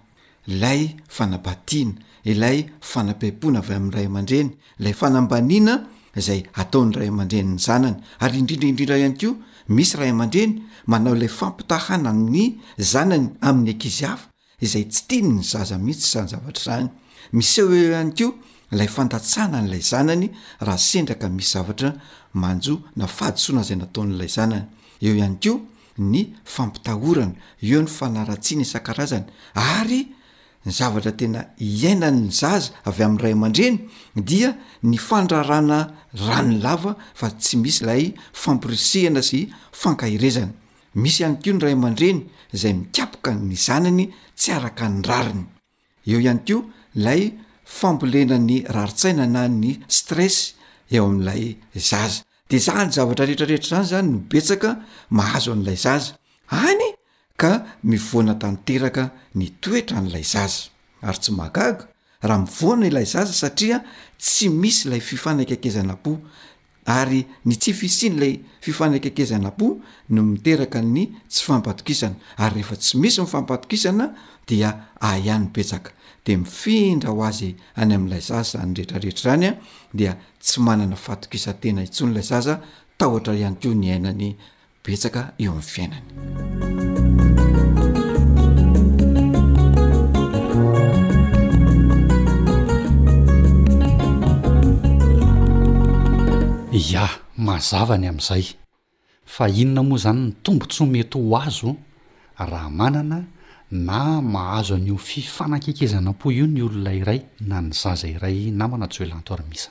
[0.63, 0.83] lay
[1.17, 1.99] fanabatiana
[2.31, 2.59] ilay
[2.93, 4.51] fanampapoana avy amin'nyray aman-dreny
[4.85, 5.75] lay fanambaniana
[6.27, 9.31] zay ataon'ny ray amandreny'ny zanany ary indrindraindrindra ihany ko
[9.69, 10.55] misy ray amandreny
[10.93, 12.45] manao lay fampitahanany
[12.93, 14.29] zanany amin'ny ankizy hafa
[14.61, 16.87] izay tsy tiany ny zaza mihitsy sanyzavatra zany
[17.37, 18.27] miseo eo ihany ko
[18.79, 20.27] lay fandatsana n'lay zanany
[20.67, 21.91] raha sendraka misy zavatra
[22.33, 24.65] manjo nafadisona zay nataon'lay zanany
[25.05, 25.53] eo ihany ko
[26.11, 26.21] ny
[26.55, 27.35] fampitahorana
[27.71, 29.27] eo ny fanaratsiana isan-karazany
[30.67, 33.77] ny zavatra tena hiainanny zaza avy amin'ny ray aman-dreny
[34.17, 34.51] dia
[34.83, 35.81] ny fandrarana
[36.27, 39.41] rany lava fa tsy misy ilay famporisehana sy
[39.81, 40.53] fankahirezana
[40.95, 44.07] misy ihany ko ny ray aman-dreny zay mitiapoka ny zaniny
[44.37, 45.45] tsy araka ny rariny
[46.07, 46.65] eo ihany koa
[46.99, 47.23] ilay
[47.79, 50.55] fambolenany raritsainana ny stress
[50.91, 51.45] eo amin'n'ilay
[51.77, 54.71] zaza de za ny zavatra rehetrarehetra zany zany no betsaka
[55.13, 56.17] mahazo amn''ilay zaza
[56.51, 56.94] any
[57.39, 59.05] ka mivoana tanteraka
[59.39, 60.69] ny toetra n'ilay zaza
[61.07, 61.87] ary tsy magaga
[62.29, 63.79] raha mivoana ilay zaza satria
[64.23, 66.13] tsy misy ilay fifanaikakezana po
[66.99, 69.67] ary ny tsifisiany lay fifanaikakezana po
[70.15, 74.07] no miteraka ny tsy fampatokisana ary rehefa tsy misy mifampatokisana
[74.49, 74.71] dia
[75.11, 75.91] aiany petsaka
[76.25, 79.53] de mifindra ho azy any amin'ilay zaza any retrarehetra rany a
[79.99, 80.13] dia
[80.45, 82.55] tsy manana fatokisatena itso nyilay zaza
[82.99, 84.31] tahotra ihany ko ny ainany
[84.87, 86.07] betsaka eo amn'ny fiainany
[96.69, 97.09] ia
[97.41, 98.45] mazava ny amin'izay
[99.35, 101.71] fa inona moa zany ny tombontsy mety ho azo
[102.51, 103.19] raha manana
[103.89, 104.01] na
[104.35, 107.19] mahazo an'io fifanan-kekezana am-po io ny olonairay
[107.49, 109.69] na ny zaza iray namana tsy oelanto arimisa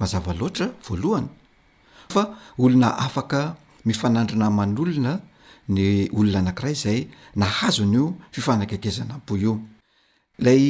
[0.00, 1.28] mazavaloatra voalohany
[2.12, 2.22] fa
[2.62, 3.40] olona afaka
[3.86, 5.14] mifanandrinaman' olona
[5.68, 6.98] ny olona anakiray zay
[7.36, 9.54] nahazony io fifanakakezana po io
[10.46, 10.62] lay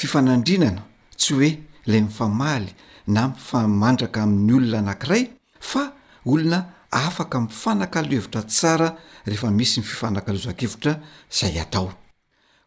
[0.00, 0.82] fifanandrinana
[1.18, 1.50] tsy hoe
[1.90, 2.70] lay mifamaly
[3.14, 5.22] na mifamandraka amin'ny olona anankiray
[5.70, 5.82] fa
[6.24, 6.58] olona
[6.90, 8.88] afaka mifanakalohevitra tsara
[9.26, 10.92] rehefa misy my fifanakalozakevitra
[11.38, 11.88] zay atao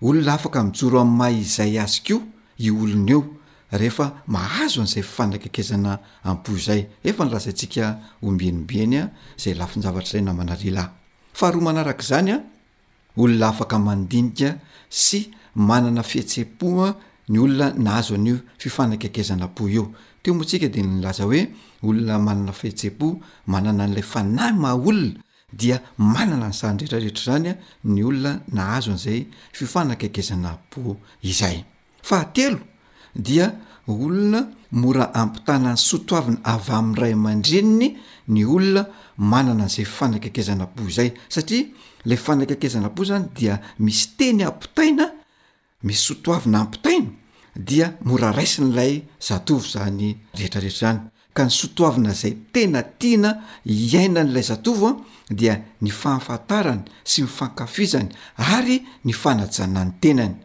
[0.07, 2.17] olona afaka mijoro amin'ny mahay izay azikio
[2.65, 3.21] i olona io
[3.77, 5.99] rehefa mahazo an'izay fifanakkezana
[6.29, 7.85] ampo izay efa nylaza ntsika
[8.25, 9.01] ombienimbinya
[9.41, 10.83] zay lafinzavatra zay namanarla
[11.39, 12.37] faharoa manaraka zanya
[13.21, 14.49] olona afaka manodinika
[14.89, 15.17] sy
[15.67, 16.89] manana fihtsepoa
[17.31, 19.83] ny olona nahazo anyio fifanakkezana po io
[20.23, 21.41] te moatsika de nylaza hoe
[21.83, 23.07] olona manana fihtsepo
[23.47, 25.19] manana n'lay fanay maha olona
[25.53, 27.49] dia manana nyzanyretrareetra zany
[27.85, 29.19] nyolona nahazoan'zay
[29.57, 31.57] fifanakkezana po izay
[33.15, 33.47] dia
[33.87, 34.41] olona
[34.71, 37.89] mora ampitanan'ny sotoavina avy amin'n ray aman-dreniny
[38.33, 38.83] ny olona
[39.17, 41.65] manana n'izay fanakekezanapo zay satria
[42.09, 45.05] lay fanakekezana po zany dia misy teny ampitaina
[45.83, 47.11] misy sotoavina ampitaina
[47.55, 48.93] dia mora raisi nylay
[49.27, 50.99] zatovy zany rehetrarehetra zany
[51.33, 54.95] ka ny sotoavina zay tena tiana iaina n'lay zatovoa
[55.29, 60.35] dia ny faafantarany sy mifankafizany ary ny fanajana ny tenany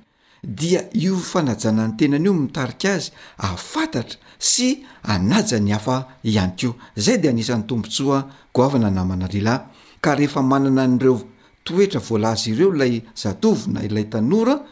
[0.43, 4.69] dia io fanajana ny tenana io mitarika azy afantatra sy
[5.03, 8.19] anajany hafa ihany koa zay de anisan'ny tompontsoa
[8.55, 9.61] goavana namana lelahy
[10.01, 11.21] ka rehefa manana an'ireo
[11.65, 14.63] toetra voalazy ireo ilay zatovina ilay tanora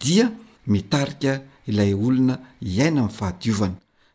[0.00, 0.32] dia
[0.66, 3.74] mitarika ilay olona ihaina amin'y fahadiovana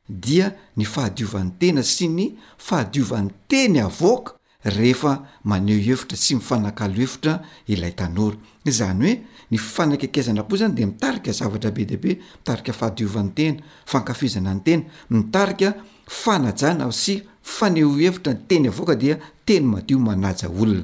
[0.09, 4.33] dia ny fahadiovan'ny tena sy ny fahadiovan'ny teny avoaka
[4.65, 10.85] rehefa maneho hevitra sy mifanakalo hevitra ilay tanora izany hoe ny fanakaikaizana po zany de
[10.85, 15.73] mitarika zavatra be dehaibe mitarika fahadiovany tena fankafizana ny tena mitarika
[16.07, 20.83] fanajana sy fanehohevitra teny avoaka dia teny madio manaja olona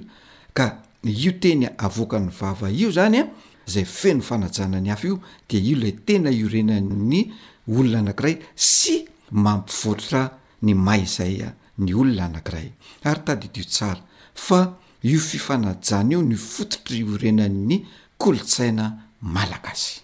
[0.54, 3.26] ka io teny avoaka ny vava io zany a
[3.66, 7.22] zay feno fanajana ny afa io de io lay tena io renany ny
[7.68, 10.32] olona anakiray sy mampivotra
[10.62, 12.72] ny ma izaya ny olona anakiray
[13.04, 14.02] ary tady dio tsara
[14.34, 17.86] fa io fifanajana io ny fototra io renan ny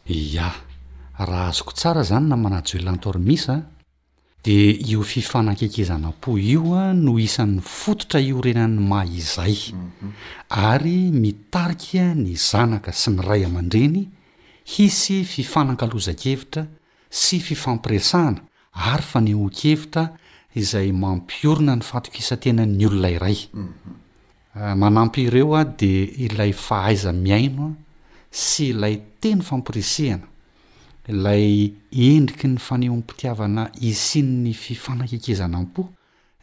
[0.08, 0.54] ya
[1.20, 3.56] raha azoko tsara zany na manajoelantormisa
[4.44, 4.58] di
[4.92, 10.12] io fifanan-kekezanam-po io a no isan'ny fototra io renany ma izay mhm.
[10.72, 14.02] ary mitariky ny zanaka sy ny ray aman-dreny
[14.74, 16.64] hisy fifanankalozankevitra
[17.22, 18.40] sy fifampiresana
[18.92, 20.04] ary fa nemokevitra
[20.62, 23.72] izay mampiorona ny fatok isa -tena ny olonairay mhm.
[24.62, 25.94] ah, manampy ireo a de
[26.26, 27.68] ilay fahaiza miaino
[28.32, 30.28] sy ilay teny fampiresehana
[31.12, 31.72] ilay
[32.08, 35.88] endriky ny faneoampitiavana isiany ny fifanakekezana mpo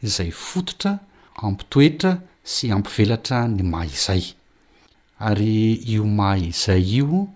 [0.01, 0.99] izay fototra
[1.35, 4.31] ampitoetra sy ampivelatra ny mah izay
[5.19, 7.27] ary io maha izay io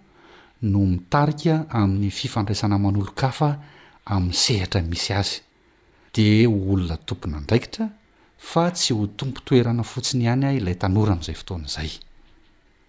[0.62, 3.50] no mitarika amin'ny fifandraisana manolo-kafa
[4.06, 5.39] amin'ny sehatra misy azy
[6.16, 7.88] de hoolona tompona ndraikitra
[8.38, 11.91] fa tsy ho tompotoerana fotsiny ihany a ilay tanora amn'izay fotoan' izay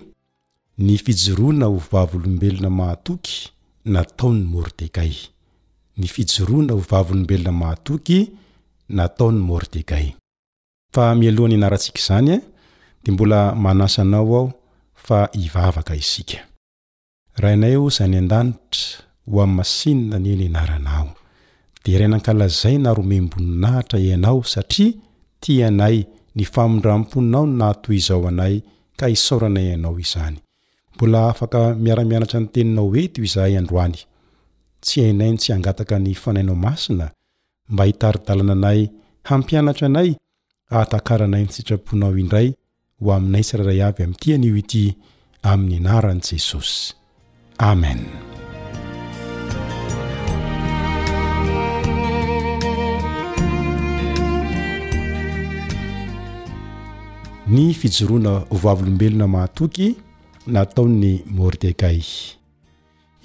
[0.79, 3.52] ny fijoroana ho vavy olombelona mahatoky
[3.85, 5.13] natao'ny mordegay
[5.99, 8.19] ny fijorona o vavolombelona mahatoky
[8.97, 10.07] natao'ny mordegay
[10.95, 12.41] fa mialohany anarantsika izany e, a
[13.05, 14.53] de mbola manasanao aho
[14.95, 16.39] fa ivavaka isika
[17.37, 21.11] ahainayo zany andanitra ho am'ny masinna ni ny anarana ao
[21.85, 24.93] de ranankalazay naromemboninahitra ianao satria
[25.41, 28.55] ti anay ny famondramponinao nnatoy izao anay
[28.99, 30.42] ka isorana ianao izany
[30.97, 33.97] mbola afaka miaramianatra ny teninao oe ty izahay androany
[34.85, 37.07] tsy hainai ny tsy hangataka ny fanainao masina
[37.73, 38.81] mba hitaridalana anay
[39.29, 40.11] hampianatra anay
[40.81, 42.49] atakaranay ny sitraponao indray
[43.03, 44.85] ho aminay sirairay avy amin'nytyanio ity
[45.51, 46.95] amin'ny anaran'i jesosy
[47.59, 48.01] amen
[57.53, 59.89] ny fijoroana o vavolombelona mahatoky
[60.47, 62.01] nataony mordekay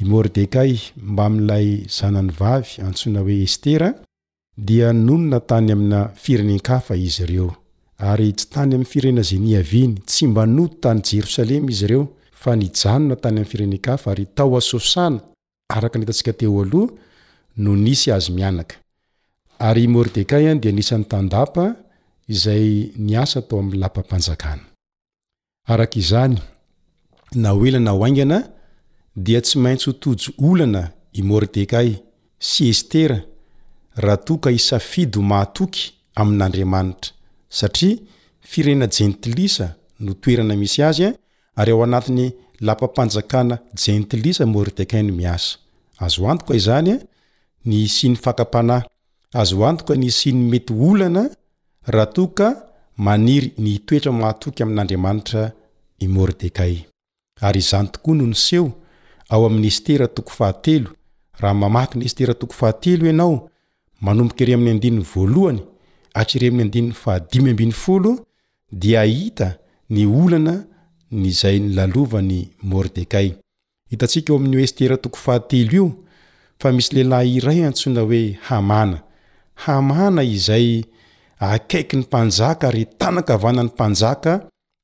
[0.01, 3.89] i mordekay mbamin'n'ilay zanany vavy antsoina hoe estera
[4.57, 7.49] dia nonona tany amina firenen-kafa izy ireo
[8.09, 12.03] ary tsy tany amin'ny firena ze niaviany tsy mbanoto tany jerosalema izy ireo
[12.41, 15.19] fa nijanona tany amin'ny firenen-kafa ary tao asosana
[15.75, 16.93] araka anitantsika teo aloha
[17.63, 18.75] no nisy azy mianaka
[19.59, 21.65] ary i mordekay any dia nisan'ny tandapa
[22.29, 22.65] izay
[23.09, 24.61] niasa tao amin'ny lampampanjakana
[25.73, 26.37] araka izany
[27.35, 28.49] na oelana oaingana
[29.15, 31.97] dia tsy maintsy otojo olana i môrdekay
[32.39, 33.19] sy estera
[33.95, 37.11] rahatoka isafido matoky amin'n'andriamanitra
[37.49, 37.97] satria
[38.41, 41.09] firenena jentlisa no toerana misy azya
[41.55, 45.57] ary ao anati'ny lapampanjakana jentlisa mordekainy miasa
[45.99, 46.95] azo atozny
[47.65, 48.13] ny siy
[49.31, 51.23] azo ny sny mety ona
[51.87, 52.39] ahatok
[52.97, 55.51] maniry ny toetra matoky amin'nandramanitra
[55.99, 56.75] imordeay
[57.41, 58.71] ary zany tokoa nonoseo
[59.29, 60.89] ao amin'ny estera toko fahatelo
[61.39, 63.49] raha mamahky ny estera tokofahatelo ianao
[64.01, 65.61] manomboka ire amin'ny adiny voalohany
[66.13, 68.17] atrre am'nyadiny ai
[68.81, 69.49] di aita
[69.89, 70.55] ny olana
[71.11, 73.27] nyzay ny lalovany mordekay
[73.89, 75.85] hitatsika eo amin'o estera toko fahatelo io
[76.59, 78.97] fa misy lelahy iray antsona hoe hamana
[79.63, 80.69] hamana izay
[81.39, 84.31] akaiky ny mpanjaka ary tanaka vanan'ny panjaka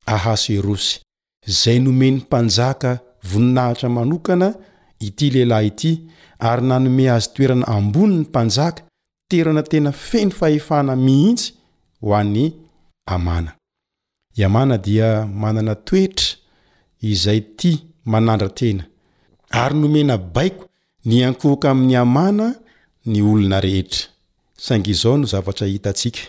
[0.06, 1.03] ahaso erosy
[1.46, 4.54] zay nome ny mpanjaka voninahitra manokana
[5.00, 5.92] ity lehilahy ity
[6.38, 8.82] ary nanome azy toerana ambony ny mpanjaka
[9.30, 11.52] toerana tena feny fahefana mihitsy
[12.00, 12.52] ho any
[13.06, 13.52] amana
[14.38, 16.36] iamana dia manana toetra
[17.02, 17.72] izay ty
[18.04, 18.84] manandra tena
[19.50, 20.64] ary nomena baiko
[21.04, 22.46] ny ankohoka amin'ny amana
[23.06, 24.04] ny olona rehetra
[24.56, 26.20] sangy izao no zavatra hitatsika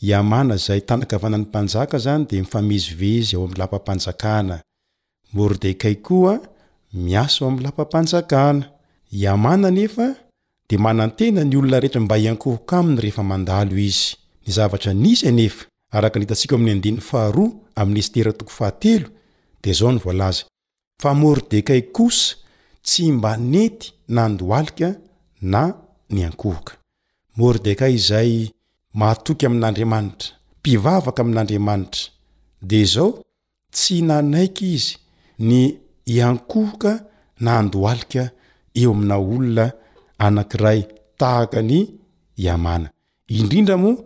[0.00, 4.60] iamana zay tanakavanany mpanjaka zany de mifamezovezy ao am' lampampanjakana
[5.32, 6.38] mordekay koa
[6.92, 8.68] miasa ao am lapampanjakana
[9.12, 10.14] iamana nefa
[10.68, 16.18] de manantena ny olona rehetra mba hiankohoka aminy rehefa mandalo izy nyzavatra nisy nef araka
[16.18, 16.66] nitansik am
[17.74, 18.16] amt
[19.64, 20.36] d zao nyvlaz
[21.04, 22.36] a mordekay kosa
[22.82, 24.94] tsy mba nety nandoalika
[25.42, 25.74] na
[26.10, 26.72] nyankohoka
[27.36, 28.48] mordekay zay
[29.00, 30.28] mahtoky amin'andriamanitra
[30.58, 32.04] mpivavaka amin'andriamanitra
[32.70, 33.08] de zao
[33.76, 34.90] tsy nanaiky izy
[35.48, 35.58] ny
[36.14, 36.92] iankohoka
[37.44, 38.24] na andoalika
[38.80, 39.66] eo amina olona
[40.26, 40.80] anankiray
[41.20, 41.74] tahaka ny
[42.44, 42.88] iamana
[43.36, 43.98] indrindra moa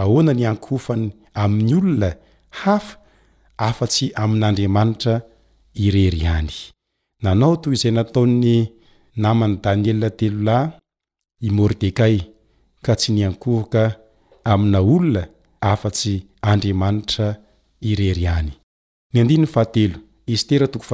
[0.00, 2.10] ahoana ny ankofany amin'ny olona
[2.50, 3.03] hafa
[3.58, 5.22] afa-tsy amin'n'andriamanitra
[5.74, 6.54] irery any
[7.22, 8.56] nanao toy izay natao'ny
[9.22, 10.74] naman'ny daniel telolahy
[11.46, 12.16] imordekay
[12.84, 13.84] ka tsy nyankohoka
[14.52, 15.22] amina olona
[15.72, 16.14] afatsy
[16.50, 17.28] andriamanitra
[17.90, 18.50] ireryany
[19.14, 20.88] nydahetoz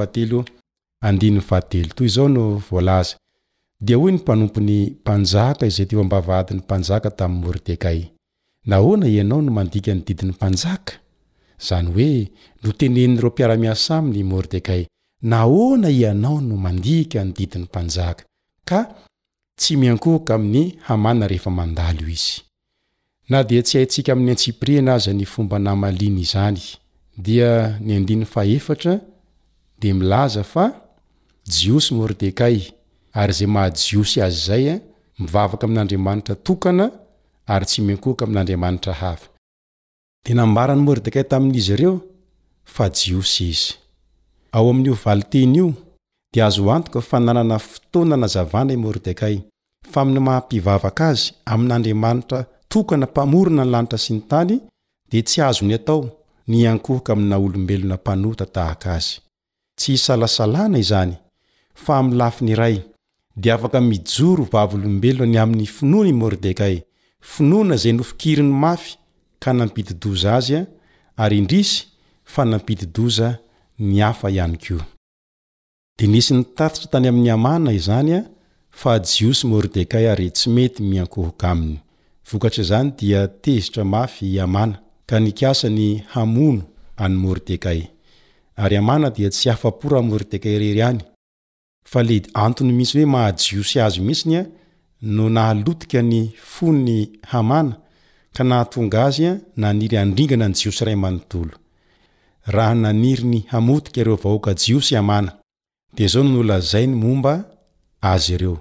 [3.81, 7.99] dea hoy ny mpanompon'ny mpanjaka izay tmbavadin'ny mpanjaka tami'ny mordekay
[8.69, 10.93] naoana ianao no mandika ny didin'ny mpanjaka
[11.67, 12.31] zany hoe
[12.63, 14.85] no tenenyiro mpiaramiasa aminy mordekay
[15.21, 18.23] naona ianao no mandihka ny didin'ny mpanjaka
[18.65, 18.79] ka
[19.59, 22.41] tsy miankohaka amin'ny hamana rehefa mandalo izy
[23.29, 27.35] na di tsy hayntsika amin'ny antsiprinaza ny fombanamiy di
[29.79, 30.65] d milaza a
[31.53, 32.57] jios mordekay
[33.21, 34.63] ary zay mahajiosy az zay
[35.19, 36.85] mivavaka amin'andriamanitra tokana
[37.53, 39.30] ary tsy miankoaka amin'andriamanitra haf
[40.27, 41.93] d nambarany mordekay tainiz reo
[42.77, 43.61] a jios iz
[44.55, 45.67] ao aminho vali-tey io
[46.33, 49.35] di azo antoka fa nanana fotoanana zavana i mordekay
[49.91, 52.39] fa aminy mahampivavaka azy amin'andriamanitra
[52.71, 54.53] tokana mpamorona any lanitra sy ny tany
[55.11, 55.99] dia tsy azo ny atao
[56.51, 59.13] niankohaka amina olombelona mpanota tahaka azy
[59.79, 61.13] tsy hisalasalana izany
[61.83, 62.77] fa m lafiny ray
[63.41, 66.75] di afaka mijoro vavolombeloa ny aminy finoana i mordekay
[67.31, 69.00] finoana zay nofokiriny mafy
[75.97, 78.25] d nisy nitatitra tany amin'ny amana izanya
[78.69, 81.79] fa hajiosy mordekay ary tsy mety miankohoka aminy
[82.29, 86.63] vokatry zany dia tezitra mafy amana ka nikasany hamono
[86.97, 87.89] any mordekay
[88.55, 90.99] ary amna dia tsy afaporamordekay reryany
[91.85, 94.45] fa le antony misy hoe mahajiosy azy misinya
[95.01, 97.80] no nahalotika ny fon ny hamana
[98.37, 99.31] kanahatongaazya
[99.63, 101.55] naniry andringana ny jiosy ray manontolo
[102.45, 105.33] raha naniry nyhamotike ireo vahoaka jiosy hamana
[105.95, 107.33] dia zao nola zai ny momba
[108.01, 108.57] azy ireo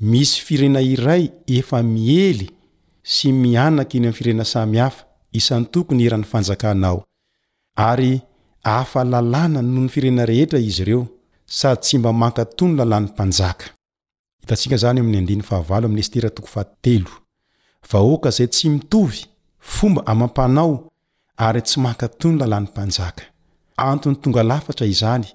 [0.00, 2.50] misy firena iray efa miely
[3.02, 7.04] sy mianak' iny amy firena samyhafa isany tokony irany fanjakanao
[7.76, 8.20] ary
[8.62, 11.06] afa lalàna nohonyfirena rehetra izy ireo
[11.46, 13.66] sady tsy mba mankato ny lalàny mpanjaka
[17.90, 19.24] vahoaka zay tsy mitovy
[19.60, 20.74] fomba amam-panao
[21.36, 23.24] ary tsy maka toy ny lalàn'ny mpanjaka
[23.88, 25.28] antony tonga lafara izany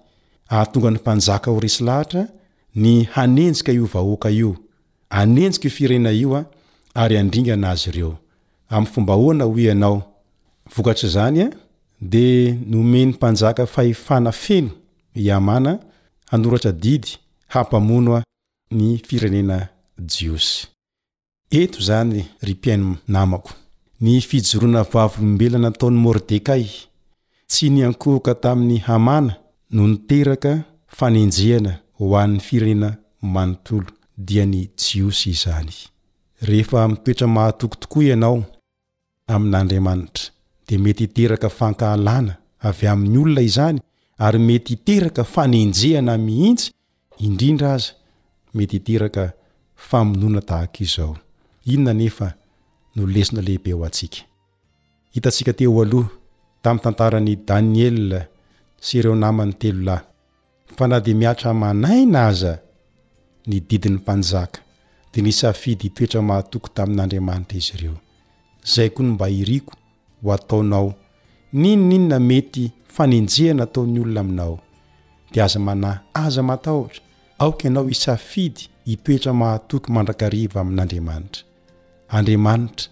[0.51, 2.21] ahatonga ny mpanjaka o resy lahatra
[2.83, 4.51] ny hanenjika io vahoaka io
[5.19, 6.45] anenjika io firenena io a
[7.01, 9.53] ary andringa nazy eoaoba
[10.91, 11.47] aazanya
[12.11, 12.25] de
[12.71, 14.71] nomeny mpanjak aefana fenoiy
[19.15, 19.61] irenenai
[21.51, 23.51] eto izany ry mpiaino namako
[24.05, 26.65] ny fijoroana vavolombelana ataon'ny mordekay
[27.49, 29.33] tsy ny ankohoka tamin'ny hamana
[29.75, 30.51] no ny teraka
[30.97, 32.89] fanenjehana ho an'ny firenena
[33.33, 35.73] manontolo dia ny jios izany
[36.47, 38.43] rehefa miitoetra mahatoko tokoa ianao
[39.33, 40.23] amin'andriamanitra
[40.67, 42.33] dia mety hiteraka fankahalana
[42.67, 43.77] avy amin'ny olona izany
[44.25, 46.71] ary mety hiteraka fanenjehana mihitsy
[47.25, 47.91] indrindra aza
[48.55, 49.23] mety hiteraka
[49.89, 51.17] famonoana dahaka izao
[51.73, 52.33] inona nefa
[52.95, 54.21] nolesina lehibe ho antsika
[55.13, 56.09] hitantsika te o aloha
[56.61, 58.19] tamin'ny tantarany daniela
[58.85, 60.03] sy ireo namany telolahy
[60.75, 62.53] fa na di miatra manaina aza
[63.49, 64.59] ny didin'ny mpanjaka
[65.13, 67.97] dia nysafidy hitoetra mahatoky tamin'andriamanitra izy ireo
[68.73, 69.73] zay koa ny mba hiriko
[70.23, 70.89] ho ataonao
[71.59, 72.63] ninon inona mety
[72.95, 74.55] fanenjehana ataony olona aminao
[75.31, 77.01] dia aza manahy aza matahotra
[77.41, 81.48] aoka ianao hisafidy hitoetra mahatoky mandrakariva amin'andriamanitra
[82.17, 82.87] andriamanitra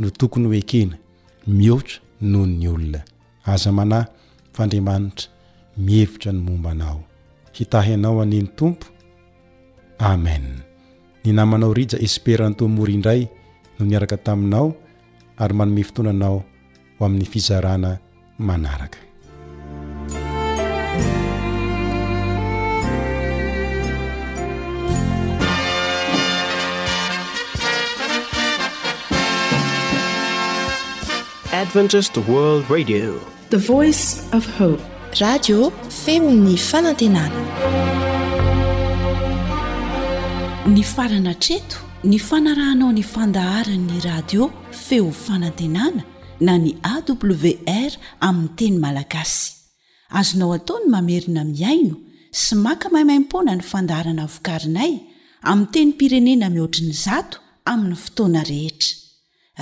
[0.00, 0.96] no tokony hoekena
[1.58, 1.94] mihoatra
[2.32, 3.00] noho ny olona
[3.52, 4.04] aza manahy
[4.54, 5.28] fa andriamanitra
[5.86, 6.98] mihevitra ny momba anao
[7.56, 8.86] hitahy anao aneny tompo
[10.10, 10.44] amen
[11.24, 13.22] ny namanao rija esperantomory indray
[13.78, 14.66] noho niaraka taminao
[15.40, 16.38] ary manome fotoananao
[16.98, 17.90] ho amin'ny fizarana
[18.48, 18.98] manaraka
[31.60, 31.66] d
[35.88, 37.30] femny fanantenaa
[40.74, 41.76] ny farana treto
[42.10, 44.42] ny fanarahanao ny fandaharanyny radio
[44.86, 46.00] feo fanantenana
[46.46, 47.92] na ny awr
[48.28, 49.42] aminny teny malagasy
[50.18, 51.96] azonao ataony mamerina miaino
[52.40, 54.92] sy maka maimaimpona ny fandaharana vokarinay
[55.50, 57.36] aminy teny pirenena mihoatriny zato
[57.72, 58.96] amin'ny fotoana rehetra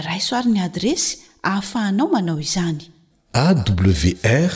[0.08, 1.12] raisoarin'ny adresy
[1.54, 2.84] hafahanao manao izany
[3.44, 4.52] awr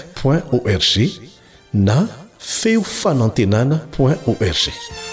[0.65, 1.11] org
[1.73, 1.97] na
[2.53, 5.12] feo fanantenana o org